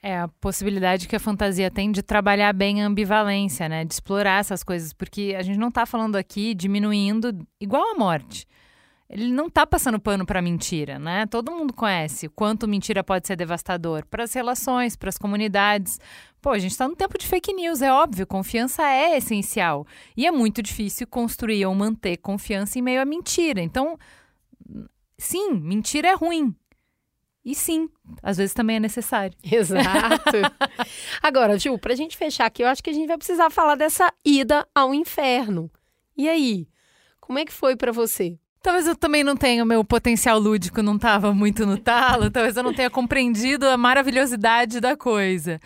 é 0.04 0.18
a 0.18 0.28
possibilidade 0.28 1.08
que 1.08 1.16
a 1.16 1.18
fantasia 1.18 1.70
tem 1.70 1.90
de 1.90 2.02
trabalhar 2.02 2.52
bem 2.52 2.82
a 2.82 2.86
ambivalência, 2.86 3.66
né? 3.70 3.86
De 3.86 3.94
explorar 3.94 4.38
essas 4.38 4.62
coisas, 4.62 4.92
porque 4.92 5.34
a 5.34 5.40
gente 5.40 5.58
não 5.58 5.70
tá 5.70 5.86
falando 5.86 6.16
aqui 6.16 6.52
diminuindo 6.52 7.34
igual 7.58 7.94
a 7.94 7.98
morte. 7.98 8.46
Ele 9.08 9.32
não 9.32 9.48
tá 9.48 9.66
passando 9.66 9.98
pano 9.98 10.26
para 10.26 10.42
mentira, 10.42 10.98
né? 10.98 11.24
Todo 11.24 11.50
mundo 11.50 11.72
conhece 11.72 12.26
o 12.26 12.30
quanto 12.30 12.68
mentira 12.68 13.02
pode 13.02 13.26
ser 13.26 13.34
devastador 13.34 14.04
para 14.04 14.24
as 14.24 14.34
relações, 14.34 14.94
para 14.94 15.08
as 15.08 15.16
comunidades. 15.16 15.98
Pô, 16.42 16.50
a 16.50 16.58
gente 16.58 16.72
está 16.72 16.86
no 16.86 16.94
tempo 16.94 17.16
de 17.16 17.26
fake 17.26 17.54
news, 17.54 17.80
é 17.80 17.90
óbvio, 17.90 18.26
confiança 18.26 18.82
é 18.82 19.16
essencial. 19.16 19.86
E 20.14 20.26
é 20.26 20.30
muito 20.30 20.60
difícil 20.60 21.06
construir 21.06 21.64
ou 21.64 21.74
manter 21.74 22.18
confiança 22.18 22.78
em 22.78 22.82
meio 22.82 23.00
à 23.00 23.06
mentira. 23.06 23.62
Então, 23.62 23.98
sim, 25.16 25.54
mentira 25.54 26.08
é 26.08 26.14
ruim. 26.14 26.54
E 27.44 27.54
sim, 27.54 27.90
às 28.22 28.38
vezes 28.38 28.54
também 28.54 28.76
é 28.76 28.80
necessário. 28.80 29.37
Exato. 29.44 30.38
Agora, 31.22 31.59
Ju, 31.59 31.78
pra 31.78 31.94
gente 31.94 32.16
fechar 32.16 32.46
aqui, 32.46 32.62
eu 32.62 32.68
acho 32.68 32.83
que 32.83 32.90
a 32.90 32.92
gente 32.92 33.07
vai 33.07 33.18
precisar 33.18 33.50
falar 33.50 33.74
dessa 33.74 34.12
ida 34.24 34.66
ao 34.74 34.94
inferno. 34.94 35.70
E 36.16 36.28
aí? 36.28 36.66
Como 37.20 37.38
é 37.38 37.44
que 37.44 37.52
foi 37.52 37.76
para 37.76 37.92
você? 37.92 38.38
Talvez 38.62 38.87
eu 38.87 38.96
também 38.96 39.22
não 39.22 39.37
tenha, 39.37 39.62
o 39.62 39.66
meu 39.66 39.85
potencial 39.85 40.38
lúdico 40.38 40.83
não 40.83 40.96
estava 40.96 41.35
muito 41.35 41.66
no 41.66 41.76
talo, 41.76 42.30
talvez 42.30 42.57
eu 42.57 42.62
não 42.62 42.72
tenha 42.72 42.88
compreendido 42.88 43.68
a 43.68 43.76
maravilhosidade 43.76 44.80
da 44.80 44.96
coisa. 44.96 45.61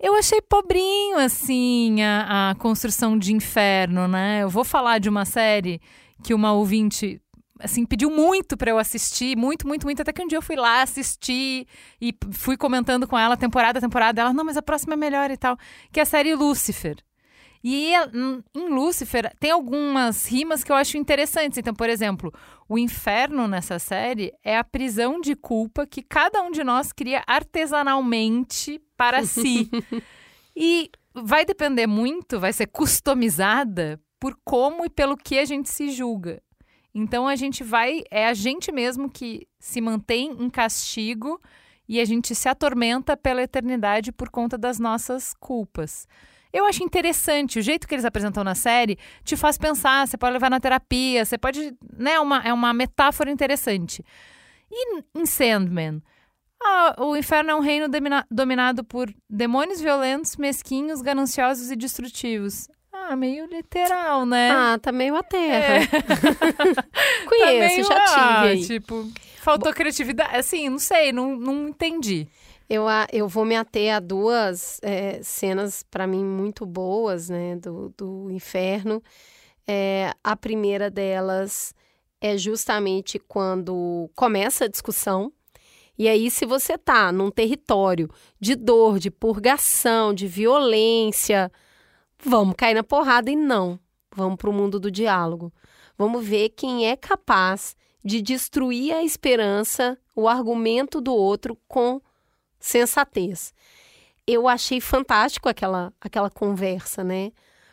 Eu 0.00 0.14
achei 0.14 0.40
pobrinho, 0.40 1.18
assim, 1.18 2.02
a, 2.02 2.50
a 2.50 2.54
construção 2.54 3.18
de 3.18 3.34
inferno, 3.34 4.08
né? 4.08 4.42
Eu 4.42 4.48
vou 4.48 4.64
falar 4.64 4.98
de 4.98 5.10
uma 5.10 5.26
série 5.26 5.78
que 6.22 6.32
uma 6.32 6.52
ouvinte 6.52 7.20
assim, 7.60 7.84
pediu 7.84 8.10
muito 8.10 8.56
para 8.56 8.70
eu 8.70 8.78
assistir, 8.78 9.36
muito, 9.36 9.66
muito, 9.66 9.84
muito, 9.86 10.02
até 10.02 10.12
que 10.12 10.22
um 10.22 10.26
dia 10.26 10.38
eu 10.38 10.42
fui 10.42 10.56
lá 10.56 10.82
assistir 10.82 11.66
e 12.00 12.14
fui 12.32 12.56
comentando 12.56 13.06
com 13.06 13.18
ela 13.18 13.36
temporada 13.36 13.78
a 13.78 13.82
temporada, 13.82 14.20
ela, 14.20 14.32
não, 14.32 14.44
mas 14.44 14.56
a 14.56 14.62
próxima 14.62 14.94
é 14.94 14.96
melhor 14.96 15.30
e 15.30 15.36
tal, 15.36 15.56
que 15.92 16.00
é 16.00 16.02
a 16.02 16.06
série 16.06 16.34
Lucifer. 16.34 16.96
E 17.68 17.94
em 18.54 18.68
Lucifer 18.68 19.34
tem 19.40 19.50
algumas 19.50 20.24
rimas 20.26 20.62
que 20.62 20.70
eu 20.70 20.76
acho 20.76 20.96
interessantes. 20.96 21.58
Então, 21.58 21.74
por 21.74 21.90
exemplo, 21.90 22.32
o 22.68 22.78
inferno 22.78 23.48
nessa 23.48 23.80
série 23.80 24.32
é 24.44 24.56
a 24.56 24.62
prisão 24.62 25.20
de 25.20 25.34
culpa 25.34 25.84
que 25.84 26.00
cada 26.00 26.42
um 26.42 26.52
de 26.52 26.62
nós 26.62 26.92
cria 26.92 27.24
artesanalmente 27.26 28.80
para 28.96 29.24
si. 29.26 29.68
e 30.54 30.88
vai 31.12 31.44
depender 31.44 31.88
muito, 31.88 32.38
vai 32.38 32.52
ser 32.52 32.68
customizada 32.68 34.00
por 34.20 34.38
como 34.44 34.84
e 34.84 34.88
pelo 34.88 35.16
que 35.16 35.36
a 35.36 35.44
gente 35.44 35.68
se 35.68 35.90
julga. 35.90 36.40
Então 36.98 37.28
a 37.28 37.36
gente 37.36 37.62
vai, 37.62 38.04
é 38.10 38.26
a 38.26 38.32
gente 38.32 38.72
mesmo 38.72 39.10
que 39.10 39.46
se 39.58 39.82
mantém 39.82 40.30
em 40.30 40.48
castigo 40.48 41.38
e 41.86 42.00
a 42.00 42.04
gente 42.06 42.34
se 42.34 42.48
atormenta 42.48 43.14
pela 43.14 43.42
eternidade 43.42 44.10
por 44.10 44.30
conta 44.30 44.56
das 44.56 44.78
nossas 44.78 45.34
culpas. 45.38 46.08
Eu 46.50 46.64
acho 46.64 46.82
interessante 46.82 47.58
o 47.58 47.62
jeito 47.62 47.86
que 47.86 47.94
eles 47.94 48.06
apresentam 48.06 48.42
na 48.42 48.54
série, 48.54 48.98
te 49.22 49.36
faz 49.36 49.58
pensar, 49.58 50.08
você 50.08 50.16
pode 50.16 50.32
levar 50.32 50.48
na 50.48 50.58
terapia, 50.58 51.22
você 51.22 51.36
pode, 51.36 51.76
né, 51.98 52.18
uma, 52.18 52.40
é 52.42 52.50
uma 52.50 52.72
metáfora 52.72 53.30
interessante. 53.30 54.02
E 54.70 55.02
em 55.14 55.26
Sandman, 55.26 56.02
ah, 56.64 56.94
o 56.98 57.14
inferno 57.14 57.50
é 57.50 57.54
um 57.54 57.60
reino 57.60 57.90
domina, 57.90 58.26
dominado 58.30 58.82
por 58.82 59.14
demônios 59.28 59.82
violentos, 59.82 60.36
mesquinhos, 60.36 61.02
gananciosos 61.02 61.70
e 61.70 61.76
destrutivos. 61.76 62.70
Ah, 63.08 63.14
meio 63.14 63.46
literal, 63.46 64.26
né? 64.26 64.50
Ah, 64.50 64.78
tá 64.82 64.90
meio 64.90 65.14
a 65.14 65.22
terra. 65.22 65.74
É. 65.76 65.86
Conheço, 67.28 67.88
Tá 67.88 67.94
já 67.94 68.06
tive 68.06 68.64
ah. 68.64 68.66
Tipo, 68.66 69.08
faltou 69.36 69.72
criatividade. 69.72 70.36
Assim, 70.36 70.68
não 70.68 70.78
sei, 70.78 71.12
não, 71.12 71.36
não 71.36 71.68
entendi. 71.68 72.26
Eu, 72.68 72.86
eu 73.12 73.28
vou 73.28 73.44
me 73.44 73.54
ater 73.54 73.94
a 73.94 74.00
duas 74.00 74.80
é, 74.82 75.20
cenas, 75.22 75.84
para 75.88 76.04
mim, 76.04 76.24
muito 76.24 76.66
boas, 76.66 77.28
né, 77.28 77.54
do, 77.54 77.94
do 77.96 78.28
inferno. 78.32 79.00
É, 79.68 80.12
a 80.24 80.34
primeira 80.34 80.90
delas 80.90 81.72
é 82.20 82.36
justamente 82.36 83.20
quando 83.20 84.10
começa 84.16 84.64
a 84.64 84.68
discussão. 84.68 85.32
E 85.96 86.08
aí, 86.08 86.28
se 86.28 86.44
você 86.44 86.76
tá 86.76 87.12
num 87.12 87.30
território 87.30 88.10
de 88.40 88.56
dor, 88.56 88.98
de 88.98 89.12
purgação, 89.12 90.12
de 90.12 90.26
violência, 90.26 91.52
vamos 92.24 92.54
cair 92.56 92.74
na 92.74 92.82
porrada 92.82 93.30
e 93.30 93.36
não. 93.36 93.78
Vamos 94.14 94.36
para 94.36 94.50
o 94.50 94.52
mundo 94.52 94.80
do 94.80 94.90
diálogo. 94.90 95.52
Vamos 95.98 96.26
ver 96.26 96.50
quem 96.50 96.88
é 96.88 96.96
capaz 96.96 97.76
de 98.04 98.22
destruir 98.22 98.94
a 98.94 99.02
esperança, 99.02 99.98
o 100.14 100.28
argumento 100.28 101.00
do 101.00 101.14
outro 101.14 101.58
com 101.66 102.00
sensatez. 102.58 103.52
Eu 104.26 104.48
achei 104.48 104.80
fantástico 104.80 105.48
aquela, 105.48 105.92
aquela 106.00 106.30
conversa, 106.30 107.04
né? 107.04 107.32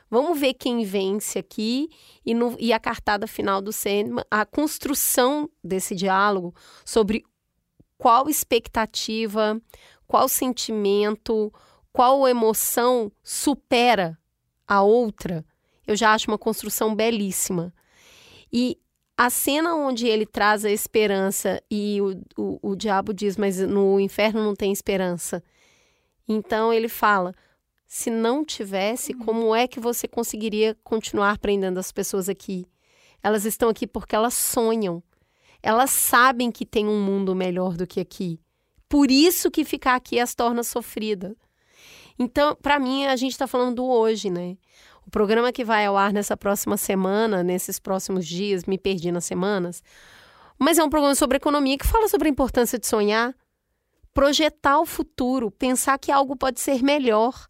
Vamos 0.09 0.39
ver 0.39 0.53
quem 0.53 0.83
vence 0.83 1.39
aqui 1.39 1.89
e, 2.25 2.33
no, 2.33 2.55
e 2.59 2.71
a 2.71 2.79
cartada 2.79 3.25
final 3.25 3.61
do 3.61 3.71
Sandman, 3.71 4.23
a 4.29 4.45
construção 4.45 5.49
desse 5.63 5.95
diálogo 5.95 6.53
sobre 6.85 7.23
qual 7.97 8.29
expectativa, 8.29 9.59
qual 10.05 10.27
sentimento, 10.29 11.51
qual 11.91 12.27
emoção 12.27 13.11
supera 13.23 14.19
a 14.73 14.81
outra, 14.81 15.45
eu 15.87 15.95
já 15.95 16.13
acho 16.13 16.29
uma 16.29 16.37
construção 16.37 16.95
belíssima. 16.95 17.73
E 18.51 18.77
A 19.15 19.29
cena 19.29 19.75
onde 19.75 20.07
ele 20.07 20.25
traz 20.25 20.65
a 20.65 20.71
esperança 20.71 21.61
e 21.69 22.01
o, 22.01 22.19
o, 22.35 22.71
o 22.71 22.75
diabo 22.75 23.13
diz, 23.13 23.37
mas 23.37 23.59
no 23.59 23.99
inferno 23.99 24.43
não 24.43 24.55
tem 24.55 24.71
esperança. 24.71 25.43
Então 26.27 26.73
ele 26.73 26.89
fala: 26.89 27.33
se 27.85 28.09
não 28.09 28.43
tivesse, 28.43 29.13
como 29.13 29.53
é 29.55 29.67
que 29.67 29.79
você 29.79 30.07
conseguiria 30.07 30.75
continuar 30.83 31.37
prendendo 31.37 31.77
as 31.79 31.91
pessoas 31.91 32.27
aqui? 32.27 32.65
Elas 33.21 33.45
estão 33.45 33.69
aqui 33.69 33.85
porque 33.85 34.15
elas 34.15 34.33
sonham. 34.33 35.01
Elas 35.61 35.91
sabem 35.91 36.51
que 36.51 36.65
tem 36.65 36.87
um 36.87 37.01
mundo 37.01 37.35
melhor 37.35 37.77
do 37.77 37.87
que 37.87 37.99
aqui. 37.99 38.39
Por 38.89 39.11
isso 39.11 39.51
que 39.51 39.63
ficar 39.63 39.95
aqui 39.95 40.19
as 40.19 40.33
torna 40.35 40.63
sofrida. 40.63 41.35
Então, 42.17 42.55
para 42.61 42.79
mim, 42.79 43.05
a 43.05 43.15
gente 43.15 43.31
está 43.31 43.47
falando 43.47 43.75
do 43.75 43.85
hoje, 43.85 44.29
né? 44.29 44.57
O 45.05 45.11
programa 45.11 45.51
que 45.51 45.63
vai 45.63 45.85
ao 45.85 45.97
ar 45.97 46.13
nessa 46.13 46.37
próxima 46.37 46.77
semana, 46.77 47.43
nesses 47.43 47.79
próximos 47.79 48.25
dias, 48.25 48.65
me 48.65 48.77
perdi 48.77 49.11
nas 49.11 49.25
semanas, 49.25 49.83
mas 50.57 50.77
é 50.77 50.83
um 50.83 50.89
programa 50.89 51.15
sobre 51.15 51.37
economia 51.37 51.77
que 51.77 51.85
fala 51.85 52.07
sobre 52.07 52.29
a 52.29 52.31
importância 52.31 52.79
de 52.79 52.87
sonhar, 52.87 53.35
projetar 54.13 54.79
o 54.79 54.85
futuro, 54.85 55.51
pensar 55.51 55.97
que 55.97 56.11
algo 56.11 56.35
pode 56.35 56.59
ser 56.59 56.81
melhor. 56.81 57.47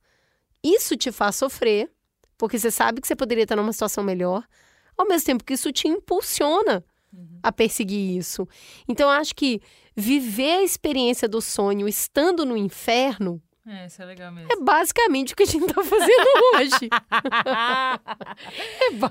Isso 0.63 0.95
te 0.95 1.11
faz 1.11 1.35
sofrer, 1.35 1.91
porque 2.37 2.57
você 2.57 2.71
sabe 2.71 3.01
que 3.01 3.07
você 3.07 3.15
poderia 3.15 3.43
estar 3.43 3.55
numa 3.55 3.73
situação 3.73 4.03
melhor, 4.03 4.43
ao 4.97 5.07
mesmo 5.07 5.25
tempo 5.25 5.43
que 5.43 5.53
isso 5.53 5.71
te 5.71 5.87
impulsiona 5.87 6.83
uhum. 7.13 7.39
a 7.43 7.51
perseguir 7.51 8.17
isso. 8.17 8.47
Então, 8.87 9.09
eu 9.09 9.17
acho 9.17 9.35
que 9.35 9.61
viver 9.95 10.59
a 10.59 10.63
experiência 10.63 11.27
do 11.27 11.41
sonho 11.41 11.87
estando 11.87 12.45
no 12.45 12.57
inferno 12.57 13.41
é, 13.67 13.85
isso 13.85 14.01
é 14.01 14.05
legal 14.05 14.31
mesmo. 14.31 14.51
É 14.51 14.55
basicamente 14.57 15.33
o 15.33 15.35
que 15.35 15.43
a 15.43 15.45
gente 15.45 15.65
está 15.65 15.83
fazendo 15.83 16.27
hoje. 16.55 16.89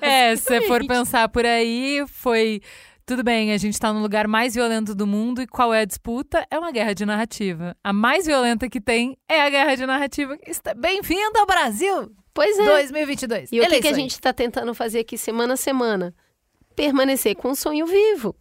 é, 0.02 0.32
é, 0.32 0.36
se 0.36 0.42
você 0.42 0.60
for 0.62 0.86
pensar 0.86 1.28
por 1.28 1.46
aí, 1.46 2.04
foi. 2.08 2.60
Tudo 3.04 3.24
bem, 3.24 3.52
a 3.52 3.56
gente 3.56 3.74
está 3.74 3.92
no 3.92 4.00
lugar 4.00 4.28
mais 4.28 4.54
violento 4.54 4.94
do 4.94 5.06
mundo 5.06 5.42
e 5.42 5.46
qual 5.46 5.74
é 5.74 5.80
a 5.80 5.84
disputa? 5.84 6.46
É 6.50 6.58
uma 6.58 6.70
guerra 6.70 6.94
de 6.94 7.04
narrativa. 7.04 7.76
A 7.82 7.92
mais 7.92 8.26
violenta 8.26 8.68
que 8.68 8.80
tem 8.80 9.18
é 9.28 9.42
a 9.42 9.50
guerra 9.50 9.74
de 9.74 9.84
narrativa. 9.84 10.38
Bem-vindo 10.76 11.38
ao 11.38 11.46
Brasil! 11.46 12.14
Pois 12.32 12.58
é. 12.58 12.64
2022. 12.64 13.52
E 13.52 13.56
Eleições. 13.56 13.72
o 13.72 13.82
que, 13.82 13.88
que 13.88 13.94
a 13.94 13.96
gente 13.96 14.12
está 14.12 14.32
tentando 14.32 14.72
fazer 14.74 15.00
aqui 15.00 15.18
semana 15.18 15.54
a 15.54 15.56
semana? 15.56 16.14
Permanecer 16.76 17.34
com 17.34 17.50
o 17.50 17.56
sonho 17.56 17.86
vivo 17.86 18.36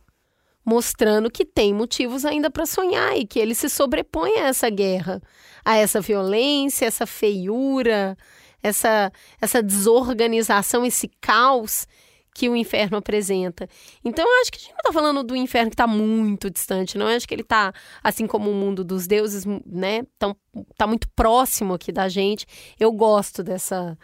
mostrando 0.65 1.31
que 1.31 1.45
tem 1.45 1.73
motivos 1.73 2.25
ainda 2.25 2.49
para 2.49 2.65
sonhar 2.65 3.17
e 3.17 3.25
que 3.25 3.39
ele 3.39 3.55
se 3.55 3.69
sobrepõe 3.69 4.37
a 4.37 4.47
essa 4.47 4.69
guerra, 4.69 5.21
a 5.65 5.77
essa 5.77 5.99
violência, 5.99 6.85
essa 6.85 7.05
feiura, 7.05 8.17
essa, 8.61 9.11
essa 9.41 9.61
desorganização, 9.61 10.85
esse 10.85 11.09
caos 11.19 11.87
que 12.33 12.47
o 12.47 12.55
inferno 12.55 12.97
apresenta. 12.97 13.67
Então, 14.05 14.25
eu 14.25 14.41
acho 14.41 14.51
que 14.51 14.57
a 14.57 14.61
gente 14.61 14.71
não 14.71 14.77
está 14.77 14.93
falando 14.93 15.23
do 15.23 15.35
inferno 15.35 15.69
que 15.69 15.73
está 15.73 15.87
muito 15.87 16.49
distante, 16.49 16.97
não. 16.97 17.09
Eu 17.09 17.17
acho 17.17 17.27
que 17.27 17.33
ele 17.33 17.41
está, 17.41 17.73
assim 18.01 18.25
como 18.25 18.49
o 18.49 18.53
mundo 18.53 18.83
dos 18.83 19.05
deuses, 19.05 19.45
né, 19.65 20.03
tão, 20.17 20.35
tá 20.77 20.87
muito 20.87 21.09
próximo 21.09 21.73
aqui 21.73 21.91
da 21.91 22.07
gente. 22.07 22.45
Eu 22.79 22.91
gosto 22.91 23.43
dessa 23.43 23.97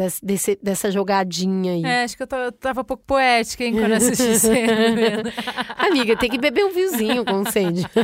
Desse, 0.00 0.24
desse, 0.24 0.58
dessa 0.62 0.90
jogadinha 0.90 1.72
aí. 1.72 1.84
É, 1.84 2.04
acho 2.04 2.16
que 2.16 2.22
eu, 2.22 2.28
eu 2.38 2.52
tava 2.52 2.80
um 2.80 2.84
pouco 2.84 3.04
poética, 3.06 3.62
hein, 3.62 3.74
quando 3.74 3.92
assisti 3.92 4.32
cena. 4.40 5.22
Amiga, 5.76 6.16
tem 6.16 6.30
que 6.30 6.38
beber 6.38 6.64
um 6.64 6.70
vinhozinho 6.70 7.22
com 7.22 7.44
Sandy. 7.44 7.84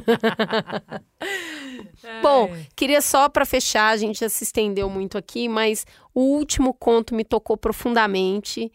Bom, 2.23 2.55
queria 2.77 3.01
só 3.01 3.31
para 3.31 3.47
fechar, 3.47 3.89
a 3.89 3.97
gente 3.97 4.21
já 4.21 4.29
se 4.29 4.45
estendeu 4.45 4.91
muito 4.91 5.17
aqui, 5.17 5.49
mas 5.49 5.87
o 6.15 6.21
último 6.21 6.75
conto 6.75 7.15
me 7.15 7.25
tocou 7.25 7.57
profundamente 7.57 8.71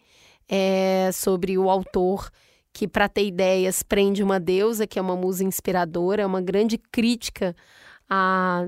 é, 0.49 1.11
sobre 1.13 1.59
o 1.59 1.69
autor 1.69 2.27
que, 2.73 2.87
para 2.87 3.07
ter 3.07 3.27
ideias, 3.27 3.83
prende 3.83 4.23
uma 4.23 4.39
deusa, 4.39 4.87
que 4.87 4.97
é 4.97 5.01
uma 5.01 5.15
musa 5.15 5.43
inspiradora, 5.43 6.23
é 6.23 6.25
uma 6.25 6.41
grande 6.41 6.79
crítica 6.79 7.55
a 8.09 8.67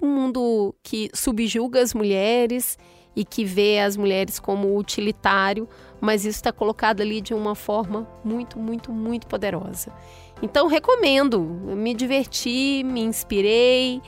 um 0.00 0.06
mundo 0.06 0.74
que 0.82 1.10
subjuga 1.14 1.82
as 1.82 1.94
mulheres 1.94 2.78
e 3.18 3.24
que 3.24 3.44
vê 3.44 3.80
as 3.80 3.96
mulheres 3.96 4.38
como 4.38 4.78
utilitário, 4.78 5.68
mas 6.00 6.24
isso 6.24 6.36
está 6.36 6.52
colocado 6.52 7.00
ali 7.00 7.20
de 7.20 7.34
uma 7.34 7.56
forma 7.56 8.06
muito, 8.24 8.60
muito, 8.60 8.92
muito 8.92 9.26
poderosa. 9.26 9.92
Então, 10.40 10.68
recomendo. 10.68 11.40
Me 11.40 11.94
diverti, 11.94 12.84
me 12.84 13.00
inspirei, 13.00 14.00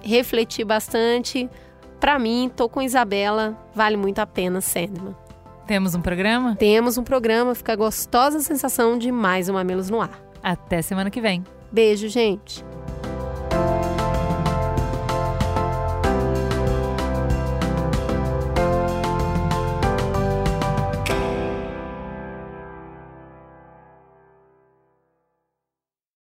refleti 0.00 0.64
bastante. 0.64 1.46
Para 2.00 2.18
mim, 2.18 2.50
tô 2.56 2.66
com 2.66 2.80
Isabela, 2.80 3.54
vale 3.74 3.98
muito 3.98 4.18
a 4.20 4.26
pena, 4.26 4.62
Sandman. 4.62 5.14
Temos 5.66 5.94
um 5.94 6.00
programa? 6.00 6.56
Temos 6.56 6.96
um 6.96 7.04
programa, 7.04 7.54
fica 7.54 7.74
a 7.74 7.76
gostosa 7.76 8.40
sensação 8.40 8.96
de 8.96 9.12
mais 9.12 9.50
uma 9.50 9.62
Melos 9.62 9.90
no 9.90 10.00
ar. 10.00 10.18
Até 10.42 10.80
semana 10.80 11.10
que 11.10 11.20
vem. 11.20 11.44
Beijo, 11.70 12.08
gente. 12.08 12.64